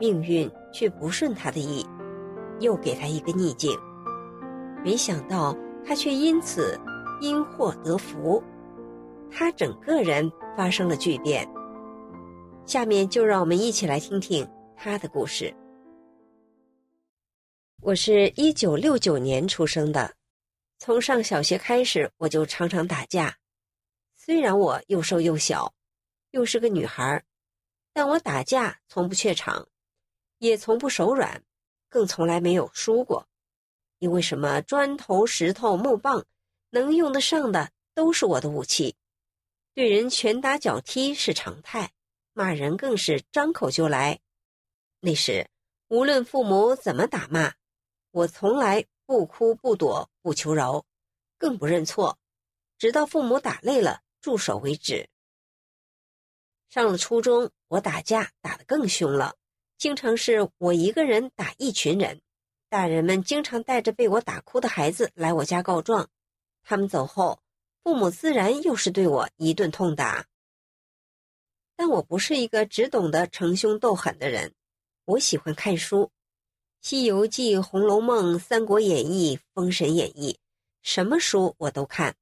[0.00, 1.86] 命运却不顺他的意，
[2.58, 3.78] 又给他一个逆境。
[4.84, 6.78] 没想到他却因此
[7.20, 8.42] 因祸得福，
[9.30, 11.48] 他整个人发生了巨变。
[12.66, 15.54] 下面就让我们一起来听听他的故事。
[17.80, 20.12] 我是一九六九年出生的，
[20.78, 23.36] 从上小学开始我就常常打架。
[24.16, 25.72] 虽然我又瘦又小，
[26.32, 27.22] 又是个女孩，
[27.92, 29.66] 但我打架从不怯场，
[30.38, 31.42] 也从不手软，
[31.88, 33.26] 更从来没有输过。
[34.00, 36.22] 因为什么砖头、石头、木棒，
[36.70, 38.94] 能用得上的都是我的武器。
[39.78, 41.92] 对人拳打脚踢是常态，
[42.32, 44.18] 骂人更是张口就来。
[44.98, 45.48] 那时
[45.86, 47.54] 无论父母怎么打骂。
[48.10, 50.84] 我从来不哭不躲不求饶，
[51.38, 52.18] 更不认错，
[52.76, 55.08] 直到父母打累了住手为止。
[56.68, 59.36] 上了初中，我打架打得更凶了，
[59.76, 62.20] 经常是我一个人打一群人。
[62.68, 66.10] 大人们经常带着被我打哭的孩子来我家告状，
[66.64, 67.40] 他们走后，
[67.88, 70.26] 父母自然又是对我一顿痛打。
[71.74, 74.52] 但我不是一个只懂得逞凶斗狠的人，
[75.06, 76.02] 我喜欢看书。
[76.82, 80.32] 《西游记》《红楼梦》《三国演义》《封神演义》，
[80.82, 82.14] 什么书我都看，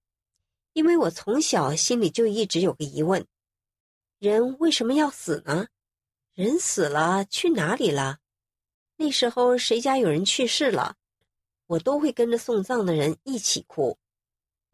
[0.72, 3.26] 因为我从小心里就一直有个疑问：
[4.20, 5.66] 人为什么要死呢？
[6.34, 8.18] 人死了去哪里了？
[8.94, 10.94] 那时候谁家有人去世了，
[11.66, 13.98] 我都会跟着送葬的人一起哭，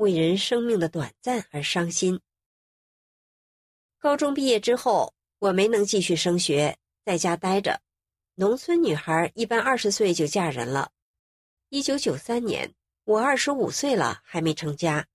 [0.02, 2.20] 为人生命的短暂而伤心。
[3.98, 7.80] 高中毕业之后，我没能继续升学，在家待着。
[8.34, 10.90] 农村女孩一般二十岁就嫁人了。
[11.68, 12.74] 一九九三年，
[13.04, 15.06] 我二十五岁了还没成家，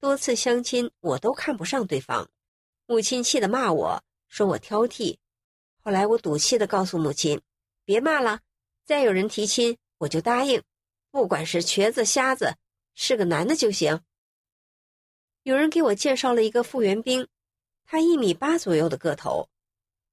[0.00, 2.28] 多次相亲我都看不上对方，
[2.86, 5.16] 母亲气得骂我说我挑剔。
[5.78, 7.40] 后来我赌气的告诉母亲
[7.84, 8.40] ：“别骂了，
[8.84, 10.62] 再有人提亲我就答应，
[11.10, 12.56] 不管是瘸子瞎子，
[12.94, 14.00] 是个男的就行。”
[15.44, 17.28] 有人给我介绍了一个复员兵，
[17.84, 19.46] 他一米八左右的个头，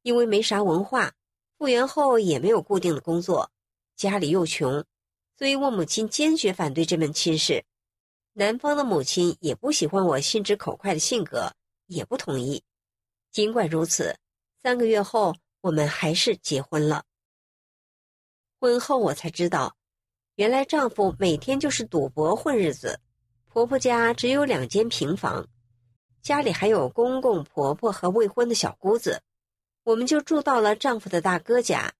[0.02, 1.14] 因为没啥文化。
[1.58, 3.50] 复员后也没有固定的工作，
[3.96, 4.84] 家里又穷，
[5.38, 7.64] 所以我母亲坚决反对这门亲事。
[8.34, 11.50] 男方的母亲也不喜欢我心直口快的性格，
[11.88, 12.62] 也不同意。
[13.32, 14.18] 尽管如此，
[14.62, 17.06] 三个月后我们还是结婚了。
[18.60, 19.78] 婚后我才知道，
[20.36, 23.00] 原来丈夫每天就是赌博混日子。
[23.54, 25.46] 婆婆家只有两间平房，
[26.22, 29.22] 家里还有公公婆婆和未婚的小姑子。
[29.84, 31.92] 我们就住到了丈夫的大哥家。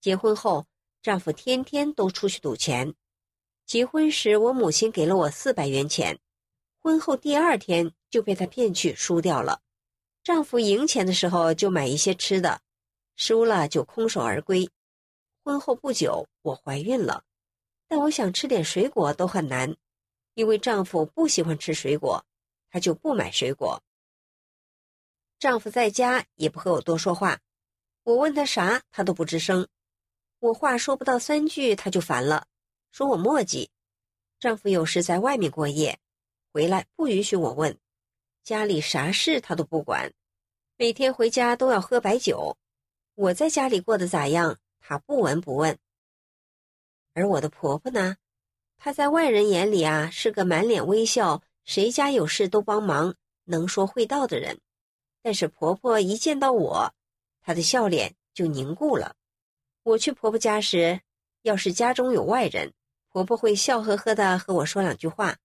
[0.00, 0.64] 结婚后，
[1.02, 2.94] 丈夫天天都出去赌钱。
[3.66, 6.18] 结婚时，我母亲给了我四百元钱，
[6.78, 9.60] 婚后第二天就被他骗去输掉了。
[10.24, 12.62] 丈夫赢钱的时候就买一些吃的，
[13.14, 14.70] 输了就空手而归。
[15.44, 17.24] 婚后不久，我怀孕了，
[17.86, 19.76] 但我想吃点水果都很难，
[20.38, 22.24] 因为丈夫不喜欢吃水果，
[22.70, 23.82] 她就不买水果。
[25.40, 27.40] 丈夫在家也不和我多说话，
[28.04, 29.66] 我问他啥，他都不吱声。
[30.38, 32.46] 我话说不到三句，他就烦了，
[32.92, 33.68] 说我磨叽。
[34.38, 35.98] 丈夫有时在外面过夜，
[36.52, 37.76] 回来不允许我问，
[38.44, 40.12] 家里啥事他都不管，
[40.76, 42.56] 每天回家都要喝白酒。
[43.16, 45.76] 我在家里过得咋样，他不闻不问。
[47.14, 48.16] 而我的婆婆呢，
[48.78, 53.14] 她在外人眼里啊是个满脸微笑，谁家有事都帮忙，
[53.44, 54.60] 能说会道的人。
[55.20, 56.94] 但是婆婆一见到我，
[57.42, 59.16] 她的笑脸就凝固了。
[59.82, 61.00] 我去婆婆家时，
[61.42, 62.72] 要是家中有外人，
[63.10, 65.36] 婆婆会笑呵呵的和我说两句话，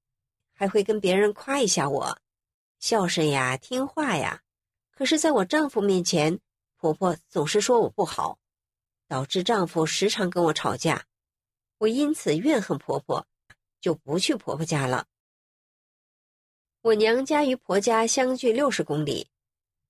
[0.54, 2.20] 还会跟别人夸一下我。
[2.80, 4.42] 孝顺呀，听话呀。
[4.92, 6.40] 可是，在我丈夫面前，
[6.78, 8.38] 婆婆总是说我不好，
[9.08, 11.06] 导致丈夫时常跟我吵架。
[11.84, 13.28] 我因此怨恨婆婆，
[13.82, 15.06] 就不去婆婆家了。
[16.80, 19.28] 我娘家与婆家相距六十公里，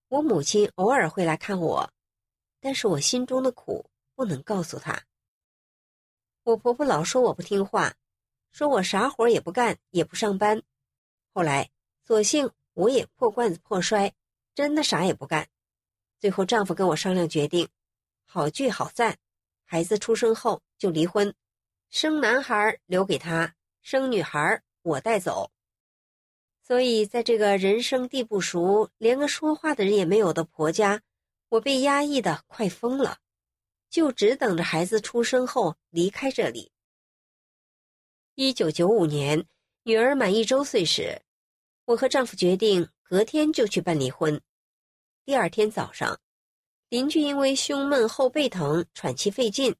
[0.08, 1.94] 我母亲偶尔会来看我，
[2.60, 3.86] 但是我心中的苦
[4.16, 5.06] 不能告诉她。
[6.42, 7.94] 我婆婆老说我不听话，
[8.52, 10.64] 说我啥活也不干，也不上班。
[11.32, 11.70] 后来，
[12.04, 14.12] 索性我也破罐子破摔，
[14.56, 15.48] 真的啥也不干。
[16.20, 17.70] 最后，丈夫跟我商量决定，
[18.26, 19.16] 好聚好散，
[19.64, 21.36] 孩子出生后就离婚，
[21.94, 25.52] 生男孩留给他，生女孩我带走。
[26.64, 31.04] 所以，在这个人生地不熟、连个说话的人也没有的婆家，
[31.50, 33.20] 我被压抑的快疯了，
[33.92, 36.72] 就只等着孩子出生后离开这里。
[38.34, 39.46] 一九九五年。
[39.84, 41.22] 女儿满一周岁时，
[41.86, 44.42] 我和丈夫决定隔天就去办离婚。
[45.26, 46.20] 第二天早上，
[46.90, 49.76] 邻居因为胸闷、后背疼、喘气费劲，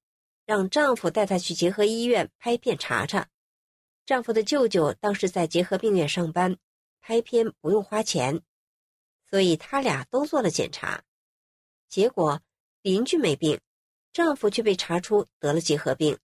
[0.46, 3.30] 让丈夫带她去结合医院拍片查查。
[4.06, 6.58] 丈夫的舅舅当时在结合病院上班，
[7.00, 8.42] 拍片不用花钱，
[9.30, 11.04] 所以他俩都做了检查。
[11.88, 12.42] 结果
[12.82, 13.60] 邻居没病，
[14.12, 16.18] 丈夫却被查出得了结核病。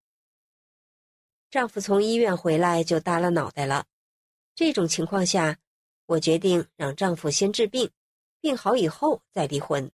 [1.49, 3.86] 丈夫从医院回来就耷了脑袋了，
[4.55, 5.57] 这种情况下，
[6.05, 7.89] 我决定让丈夫先治病，
[8.41, 9.89] 病好以后再离婚。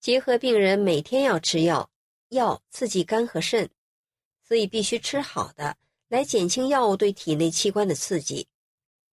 [0.00, 1.89] 结核病人每天要吃药，
[2.30, 3.68] 药刺激肝和肾，
[4.42, 5.76] 所以必须吃好的
[6.08, 8.46] 来减轻药物对体内器官的刺激。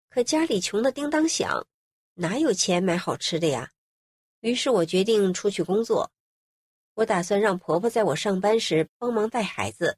[0.07, 1.67] 可家里穷的叮当响，
[2.13, 3.71] 哪有钱买好吃的呀？
[4.41, 6.11] 于是我决定出去工作，
[6.93, 9.97] 我打算让婆婆在我上班时帮忙带孩子。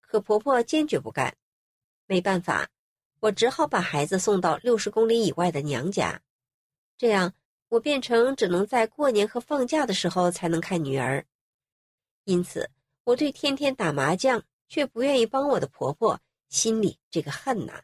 [0.00, 1.36] 可婆婆坚决不干，
[2.06, 2.68] 没办法，
[3.20, 6.22] 我只好把孩子送到六十公里以外的娘家，
[6.96, 7.34] 这样
[7.68, 11.26] 我变成只能在过年和放假的时候才能看女儿。
[12.24, 12.70] 因此，
[13.04, 17.82] 我对天天打麻将却不愿意帮我的婆婆心里这个恨呐。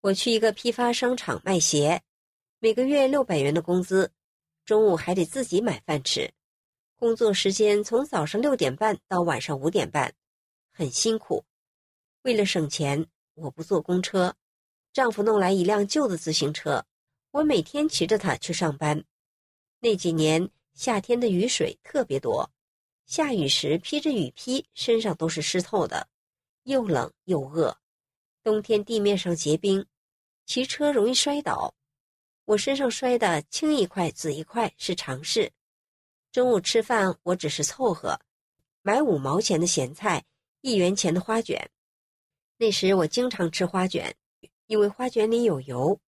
[0.00, 2.02] 我去一个批发商场卖鞋，
[2.58, 4.12] 每个月六百元的工资，
[4.64, 6.32] 中午还得自己买饭吃，
[6.96, 10.12] 工作时间从早上六点半到晚上五点半。
[10.72, 11.44] 很辛苦，
[12.22, 14.34] 为了省钱，我不坐公车，
[14.92, 16.84] 丈夫弄来一辆旧的自行车，
[17.30, 19.04] 我每天骑着它去上班。
[19.78, 22.50] 那几年夏天的雨水特别多，
[23.06, 26.08] 下雨时披着雨披，身上都是湿透的，
[26.64, 27.76] 又冷又饿。
[28.42, 29.84] 冬天地面上结冰，
[30.46, 31.74] 骑车容易摔倒，
[32.44, 35.50] 我身上摔的青一块紫一块是常事。
[36.32, 38.18] 中午吃饭我只是凑合，
[38.82, 40.24] 买五毛钱的咸菜。
[40.64, 41.70] 一元钱的花卷，
[42.56, 44.14] 那时我经常吃花卷，
[44.68, 45.98] 因为花卷里有油，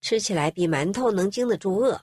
[0.00, 2.02] 吃起来比馒头能经得住饿。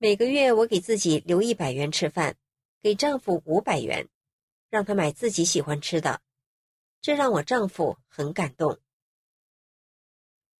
[0.00, 2.36] 每个月我给自己留一百元吃饭，
[2.80, 4.06] 给丈夫五百元，
[4.70, 6.20] 让他买自己喜欢吃的，
[7.00, 8.78] 这让我丈夫很感动。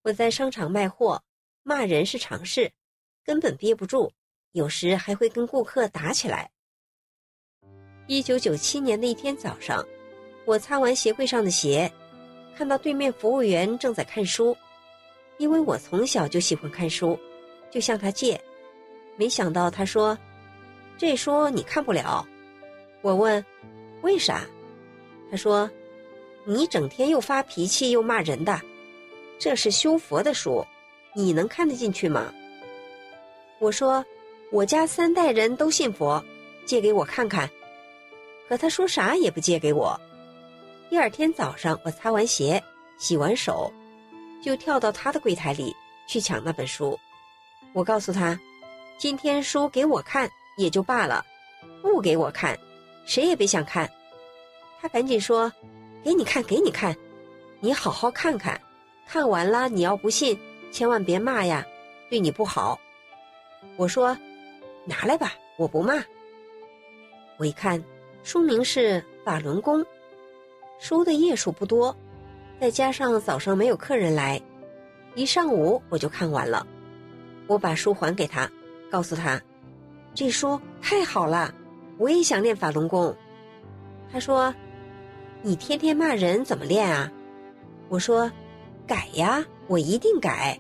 [0.02, 1.22] 我在商场卖货，
[1.62, 2.72] 骂人是常事，
[3.22, 4.10] 根本憋不住，
[4.50, 6.50] 有时还会跟顾客打起来。
[8.08, 9.86] 一九九七年的一天早上。
[10.46, 11.92] 我擦完鞋柜上的鞋，
[12.56, 14.56] 看到对面服务员正在看书，
[15.36, 17.16] 因为我从小就喜欢看书，
[17.70, 18.42] 就向他借。
[19.18, 20.16] 没想到他说
[20.96, 22.26] ：“这书你看不了。”
[23.02, 23.44] 我问
[24.00, 24.46] ：“为啥？”
[25.30, 25.68] 他说
[26.46, 28.58] ：“你整天又发脾气又骂人的，
[29.38, 30.64] 这是修佛的书，
[31.14, 32.32] 你能看得进去吗？”
[33.60, 34.04] 我说
[34.52, 36.24] ：“我家三代人都信佛，
[36.64, 37.50] 借给我看看。”
[38.48, 40.00] 可他说啥也不借给我。
[40.88, 42.62] 第二天早上，我擦完鞋、
[42.98, 43.70] 洗完手，
[44.42, 45.74] 就跳到他的柜台里
[46.06, 46.98] 去抢那本书。
[47.74, 48.40] 我告诉他
[48.98, 51.24] ：“今天书给我看也就罢了，
[51.80, 52.58] 不给我看，
[53.06, 53.88] 谁也别想看。”
[54.82, 55.50] 他赶紧说
[56.02, 56.96] ：“给你看，给你看，
[57.60, 58.60] 你好好看看。
[59.06, 60.36] 看完了，你要不信，
[60.72, 61.64] 千万别骂呀，
[62.10, 62.78] 对你不好。”
[63.78, 64.18] 我说
[64.84, 65.94] ：“拿来吧，我不骂。”
[67.38, 67.82] 我一看，
[68.24, 69.80] 书名是《法轮功》。
[70.80, 71.96] 书的页数不多，
[72.60, 74.42] 再加上早上没有客人来，
[75.14, 76.66] 一上午我就看完了。
[77.46, 78.50] 我把书还给他，
[78.90, 79.40] 告诉他
[80.14, 81.54] ：“这书太好了，
[81.98, 83.14] 我也想练法轮功。”
[84.10, 84.54] 他说
[85.42, 87.10] ：“你天天骂人，怎么练啊？”
[87.88, 88.30] 我说
[88.86, 90.58] ：“改呀，我一定改。”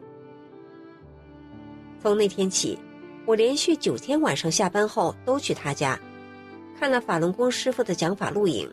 [2.00, 2.78] 从那天起，
[3.26, 5.98] 我连续九天晚上下班后都去他家，
[6.78, 8.70] 看了法轮功师傅的讲法录影。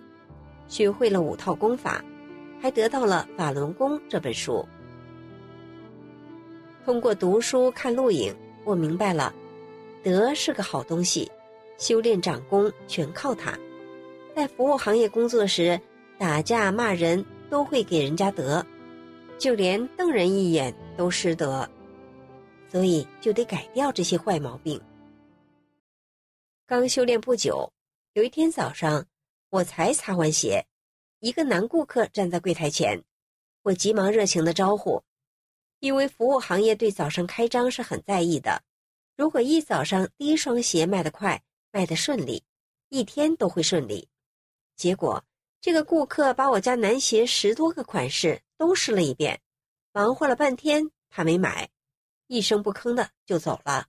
[0.68, 2.04] 学会了五套功法，
[2.60, 4.66] 还得到了《法轮功》这本书。
[6.84, 9.34] 通过读书看录影，我明白了，
[10.06, 11.32] 德是个好东西，
[11.80, 13.58] 修炼长功全靠它。
[14.36, 15.82] 在服务行业工作时，
[16.20, 18.64] 打架骂人都会给人家德，
[19.40, 21.68] 就连瞪人一眼都失德，
[22.72, 24.80] 所以就得改掉这些坏毛病。
[26.68, 27.68] 刚修炼不久，
[28.14, 29.04] 有一天早上，
[29.50, 30.64] 我才擦完鞋，
[31.20, 33.02] 一个男顾客站在柜台前，
[33.64, 35.02] 我急忙热情的招呼，
[35.80, 38.62] 因为服务行业对早上开张是很在意的，
[39.16, 41.42] 如果一早上第一双鞋卖得快，
[41.72, 42.44] 卖得顺利，
[42.90, 44.08] 一天都会顺利。
[44.76, 45.24] 结果。
[45.62, 49.42] 这个顾客把我家男鞋十多个款式都试了一遍，
[49.94, 51.68] 忙活了半天，他没买，
[52.28, 53.88] 一声不吭的就走了。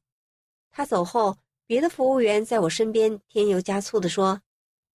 [0.70, 4.41] 他走后，别的服务员在我身边添油加醋的说：“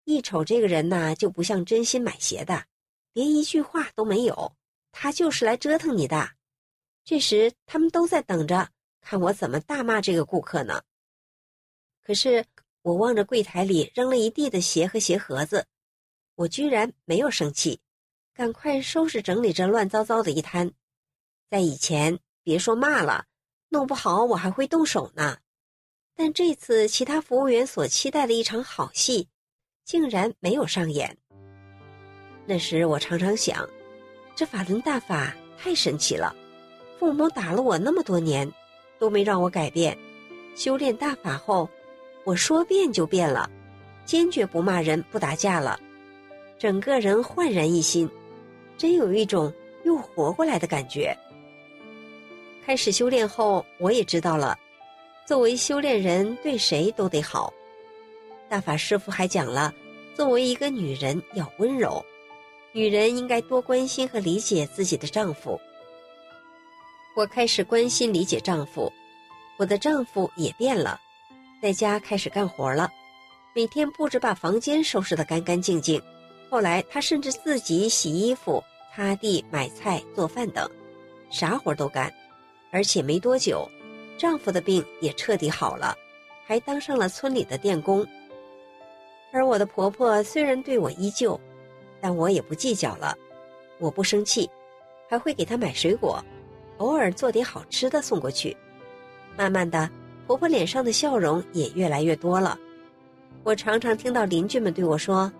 [0.05, 2.65] 一瞅这个人呐，就不像真心买鞋的，
[3.13, 4.55] 连一句话都没有，
[4.91, 6.31] 他就是来折腾你的。”
[7.05, 8.71] 这时，他们都在等着
[9.01, 10.81] 看我怎么大骂这个顾客呢。
[12.01, 12.45] 可是，
[12.81, 15.67] 我望着柜台里扔了一地的鞋和鞋盒子。
[16.35, 17.79] 我居然没有生气，
[18.33, 20.71] 赶快收拾整理这乱糟糟的一摊。
[21.49, 23.25] 在以前，别说骂了，
[23.69, 25.37] 弄不好我还会动手呢。
[26.15, 29.27] 但这次其他服务员所期待的一场好戏，
[29.83, 31.17] 竟然没有上演。
[32.45, 33.69] 那时我常常想，
[34.35, 36.35] 这法轮大法太神奇了。
[36.97, 38.51] 父母打了我那么多年，
[39.01, 39.97] 都没让我改变。
[40.53, 41.67] 修炼大法后，
[42.23, 43.49] 我说变就变了，
[44.05, 45.79] 坚决不骂人、不打架了。
[46.59, 48.07] 整个人焕然一新，
[48.77, 49.51] 真有一种
[49.85, 51.17] 又活过来的感觉。
[52.63, 54.55] 开始修炼后，我也知道了，
[55.25, 57.51] 作为修炼人，对谁都得好。
[58.47, 59.73] 大法师傅还讲了，
[60.13, 62.05] 作为一个女人要温柔，
[62.71, 65.59] 女人应该多关心和理解自己的丈夫。
[67.13, 68.91] 我开始关心理解丈夫，
[69.57, 70.97] 我的丈夫也变了，
[71.61, 72.89] 在家开始干活了，
[73.53, 76.01] 每天不止把房间收拾得干干净净。
[76.49, 78.63] 后来，他甚至自己洗衣服、
[78.95, 80.69] 擦地、买菜、做饭等，
[81.29, 82.11] 啥活都干。
[82.71, 83.69] 而且没多久，
[84.17, 85.93] 丈夫的病也彻底好了，
[86.45, 88.07] 还当上了村里的电工。
[89.33, 91.37] 而我的婆婆虽然对我依旧，
[91.99, 93.13] 但我也不计较了。
[93.79, 94.49] 我不生气，
[95.09, 96.23] 还会给她买水果，
[96.81, 98.57] 偶尔做点好吃的送过去。
[99.37, 99.87] 慢慢的，
[100.25, 102.57] 婆婆脸上的笑容也越来越多了。
[103.43, 105.31] 我常常听到邻居们对我说。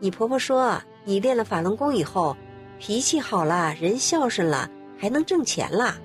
[0.00, 2.34] 你婆婆说，你练了法轮功以后，
[2.78, 5.98] 脾气好了，人孝顺了，还能挣钱了。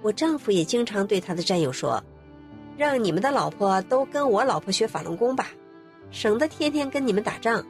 [0.00, 2.02] 我丈夫也经常对他的战友说
[2.78, 5.48] ：“让你们的老婆都跟我老婆学法轮功吧，
[6.10, 7.66] 省得天天跟你们打仗，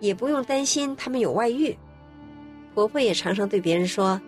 [0.00, 1.76] 也不用担心他们有外遇。”
[2.74, 4.18] 婆婆也常常对别人说：“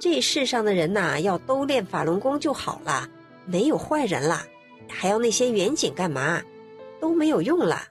[0.00, 3.06] 这世上的人呐，要都练法轮功就好了，
[3.44, 4.46] 没有坏人了，
[4.88, 6.42] 还要那些远景干嘛？
[6.98, 7.86] 都没有用了。”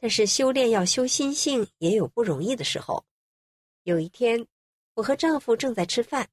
[0.00, 3.06] 但是修炼要修心性，也有不容易的时候。
[3.84, 4.44] 有一天，
[4.94, 6.28] 我和丈夫正在吃饭，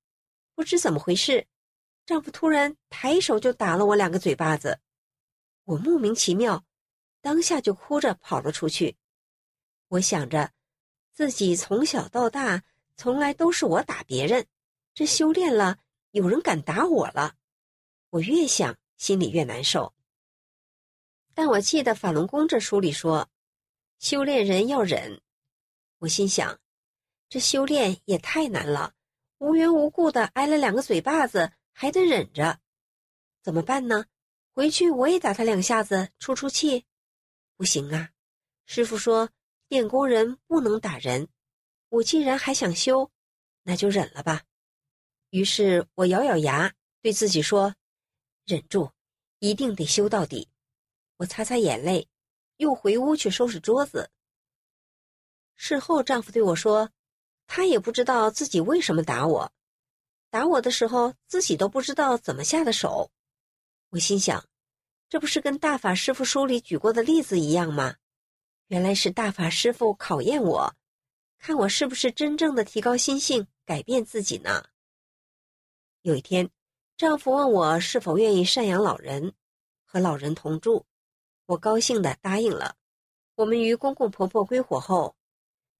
[0.56, 1.46] 不知怎么回事，
[2.06, 4.80] 丈夫突然抬手就打了我两个嘴巴子。
[5.66, 6.66] 我莫名其妙，
[7.22, 8.98] 当下就哭着跑了出去。
[9.90, 10.52] 我想着，
[11.14, 12.64] 自己从小到大
[13.02, 14.46] 从来都是我打别人，
[14.94, 15.80] 这修炼了，
[16.12, 17.36] 有人敢打我了。
[18.12, 19.96] 我越想，心里越难受。
[21.34, 23.28] 但我记得《法轮功》这书里说。
[23.98, 25.20] 修炼人要忍，
[25.98, 26.60] 我心想，
[27.28, 28.94] 这修炼也太难了，
[29.40, 32.60] 无缘无故的挨了两个嘴巴子，还得忍着，
[33.42, 34.06] 怎么办呢？
[34.54, 36.86] 回去我也打他两下子，出出气，
[37.58, 38.12] 不行啊！
[38.68, 39.28] 师傅说，
[39.70, 41.28] 练功人不能打人，
[41.92, 43.12] 我既然还想修，
[43.64, 44.44] 那就忍了吧。
[45.30, 47.76] 于是我咬咬牙，对自己说：
[48.46, 48.92] 忍住，
[49.40, 50.50] 一定得修到底。
[51.18, 52.08] 我擦擦眼泪。
[52.58, 54.12] 又回屋去收拾桌子。
[55.56, 56.92] 事后，丈夫对我说
[57.48, 59.52] ：“他也不知道自己为什么打我，
[60.30, 63.10] 打我的时候自己都不知道怎么下的手。”
[63.90, 64.48] 我心想，
[65.10, 67.96] 这不是跟大法师傅书里举过的例子一样吗？
[68.68, 70.76] 原来是大法师傅考验我，
[71.44, 74.64] 看我是不是真正的提高心性，改变自己呢。
[76.04, 76.48] 有一天，
[76.98, 79.34] 丈夫问我是否愿意赡养老人，
[79.84, 80.86] 和老人同住。
[81.48, 82.76] 我高兴的答应了。
[83.34, 85.16] 我们与公公婆婆归伙后，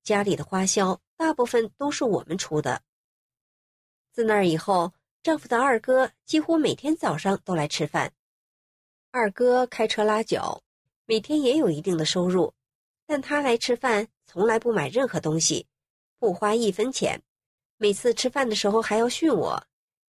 [0.02, 2.82] 家里的花销大部分都是我们出的。
[4.12, 4.92] 自那以后，
[5.22, 8.12] 丈夫的二哥几乎每天早上都来吃饭。
[9.12, 10.64] 二哥开车拉脚，
[11.06, 12.52] 每天也有一定的收入，
[13.06, 15.68] 但他来吃饭从来不买任何东西，
[16.18, 17.22] 不花一分钱。
[17.76, 19.68] 每次吃饭的时候还要训我：“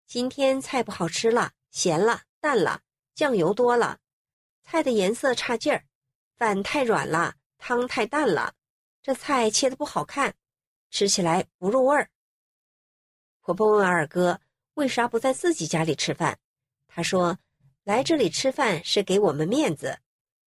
[0.07, 2.83] 今天菜不好吃了，咸了，淡了，
[3.15, 4.01] 酱油多了，
[4.61, 5.87] 菜的颜色差劲儿，
[6.37, 8.53] 饭太软了，汤太淡了，
[9.03, 10.35] 这菜切的不好看，
[10.91, 12.11] 吃起来不入味儿。
[13.41, 14.39] 婆婆问二哥
[14.75, 16.39] 为啥不在自己家里吃饭，
[16.87, 17.39] 他说
[17.85, 19.99] 来这里吃饭是给我们面子。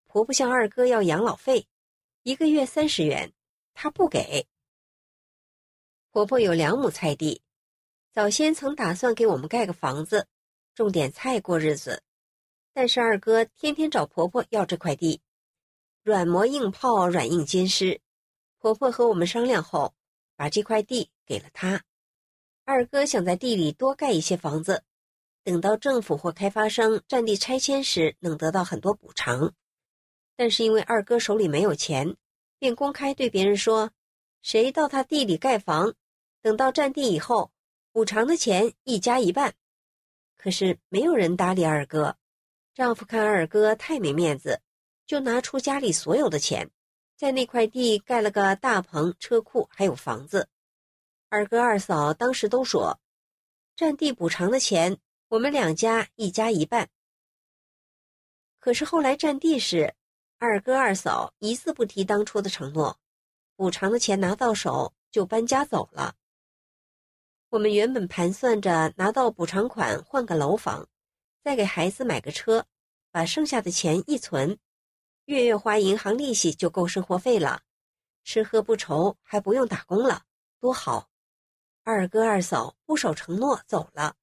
[0.04, 1.68] 婆婆向二哥要养老费，
[2.22, 3.34] 一个月三十元，
[3.76, 4.48] 他不给。
[6.12, 7.44] 婆婆有两亩菜地，
[8.12, 10.28] 早先曾打算给我们盖个房子，
[10.74, 12.02] 种点菜过日子，
[12.74, 15.22] 但是二哥天天找婆婆要这块地，
[16.02, 18.02] 软磨硬泡，软硬兼施。
[18.58, 19.94] 婆婆和我们商量后，
[20.36, 21.84] 把这块地给了他。
[22.64, 24.84] 二哥想在地里多盖一些房子，
[25.44, 29.54] 等到政府或开发商占地拆迁时，能得到很多补偿。
[30.36, 32.18] 但是因为二哥手里没有钱，
[32.60, 33.92] 便公开对别人说
[34.42, 35.94] ：“谁到他地里盖房？”
[36.42, 37.52] 等到占地以后，
[37.92, 39.56] 补偿的钱一家一半。
[40.38, 42.18] 可是没有人搭理二哥。
[42.74, 44.62] 丈夫看二哥太没面子，
[45.08, 46.70] 就拿出家里所有的钱，
[47.16, 50.50] 在那块地盖了个大棚、车库，还有房子。
[51.30, 53.00] 二哥二嫂当时都说
[53.76, 54.98] ：“占地补偿的钱，
[55.30, 56.90] 我们两家一家一半。”
[58.60, 59.96] 可是后来占地时，
[60.46, 63.00] 二哥二嫂一字不提当初的承诺，
[63.56, 66.16] 补偿的钱拿到手就搬家走了。
[67.50, 70.88] 我们原本盘算着拿到补偿款换个楼房，
[71.44, 72.64] 再给孩子买个车，
[73.10, 74.60] 把剩下的钱一存，
[75.26, 77.64] 月月花银行利息就够生活费了，
[78.24, 80.26] 吃喝不愁，还不用打工了，
[80.60, 81.10] 多好！
[81.84, 84.16] 二哥二嫂不守承诺走了，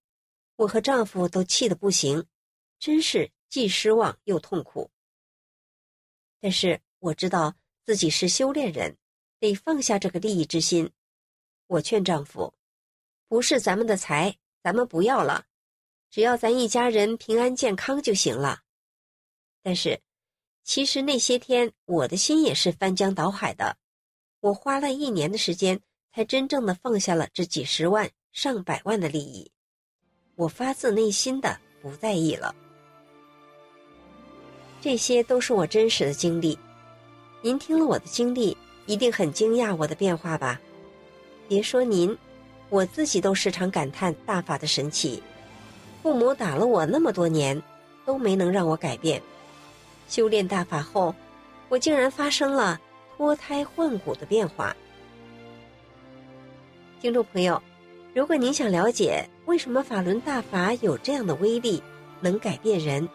[0.54, 2.24] 我和丈夫都气得不行，
[2.78, 4.88] 真是既失望又痛苦。
[6.42, 7.54] 但是我知道
[7.86, 8.96] 自己是修炼人，
[9.38, 10.90] 得放下这个利益之心。
[11.68, 12.52] 我劝丈夫。
[13.28, 15.46] 不是咱们的财，咱们不要了，
[16.10, 18.60] 只要咱一家人平安健康就行了。
[19.62, 19.98] 但是，
[20.64, 23.78] 其实那些天我的心也是翻江倒海的，
[24.40, 25.80] 我花了一年的时间
[26.12, 29.50] 才真正的放下了这几十万、上百万的利益，
[30.34, 32.54] 我发自内心的不在意了。
[34.82, 36.58] 这些都是我真实的经历，
[37.40, 38.56] 您听了我的经历，
[38.86, 40.60] 一定很惊讶我的变化吧？
[41.48, 42.14] 别说您。
[42.68, 45.22] 我自己都时常感叹大法的神奇，
[46.02, 47.62] 父母打了我那么多年，
[48.06, 49.22] 都没能让我改变。
[50.08, 51.14] 修炼大法后，
[51.68, 52.80] 我竟然发生了
[53.14, 54.74] 脱胎换骨的变化。
[57.00, 57.62] 听众朋友，
[58.14, 61.82] 如果您想了解为什么法轮大法有这样的威力，
[62.20, 63.06] 能改变人，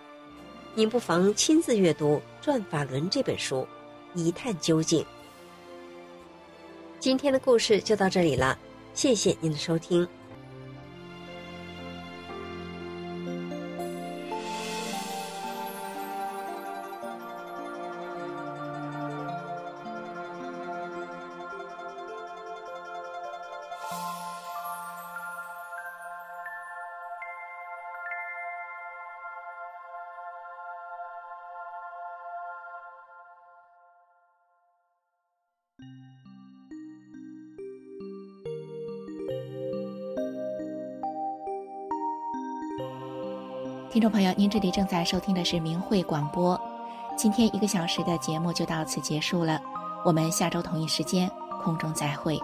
[0.78, 3.68] 您不妨亲自阅读《转法轮》这本书，
[4.14, 5.04] 一探究竟。
[7.00, 8.56] 今天的故事就到这里了。
[8.94, 10.08] 谢谢您的收听。
[43.98, 46.56] 听众朋友，您这里正在收听的是明慧广播。
[47.18, 49.60] 今天一个小时的节目就到此结束了，
[50.06, 51.28] 我们下周同一时间
[51.64, 52.40] 空中再会。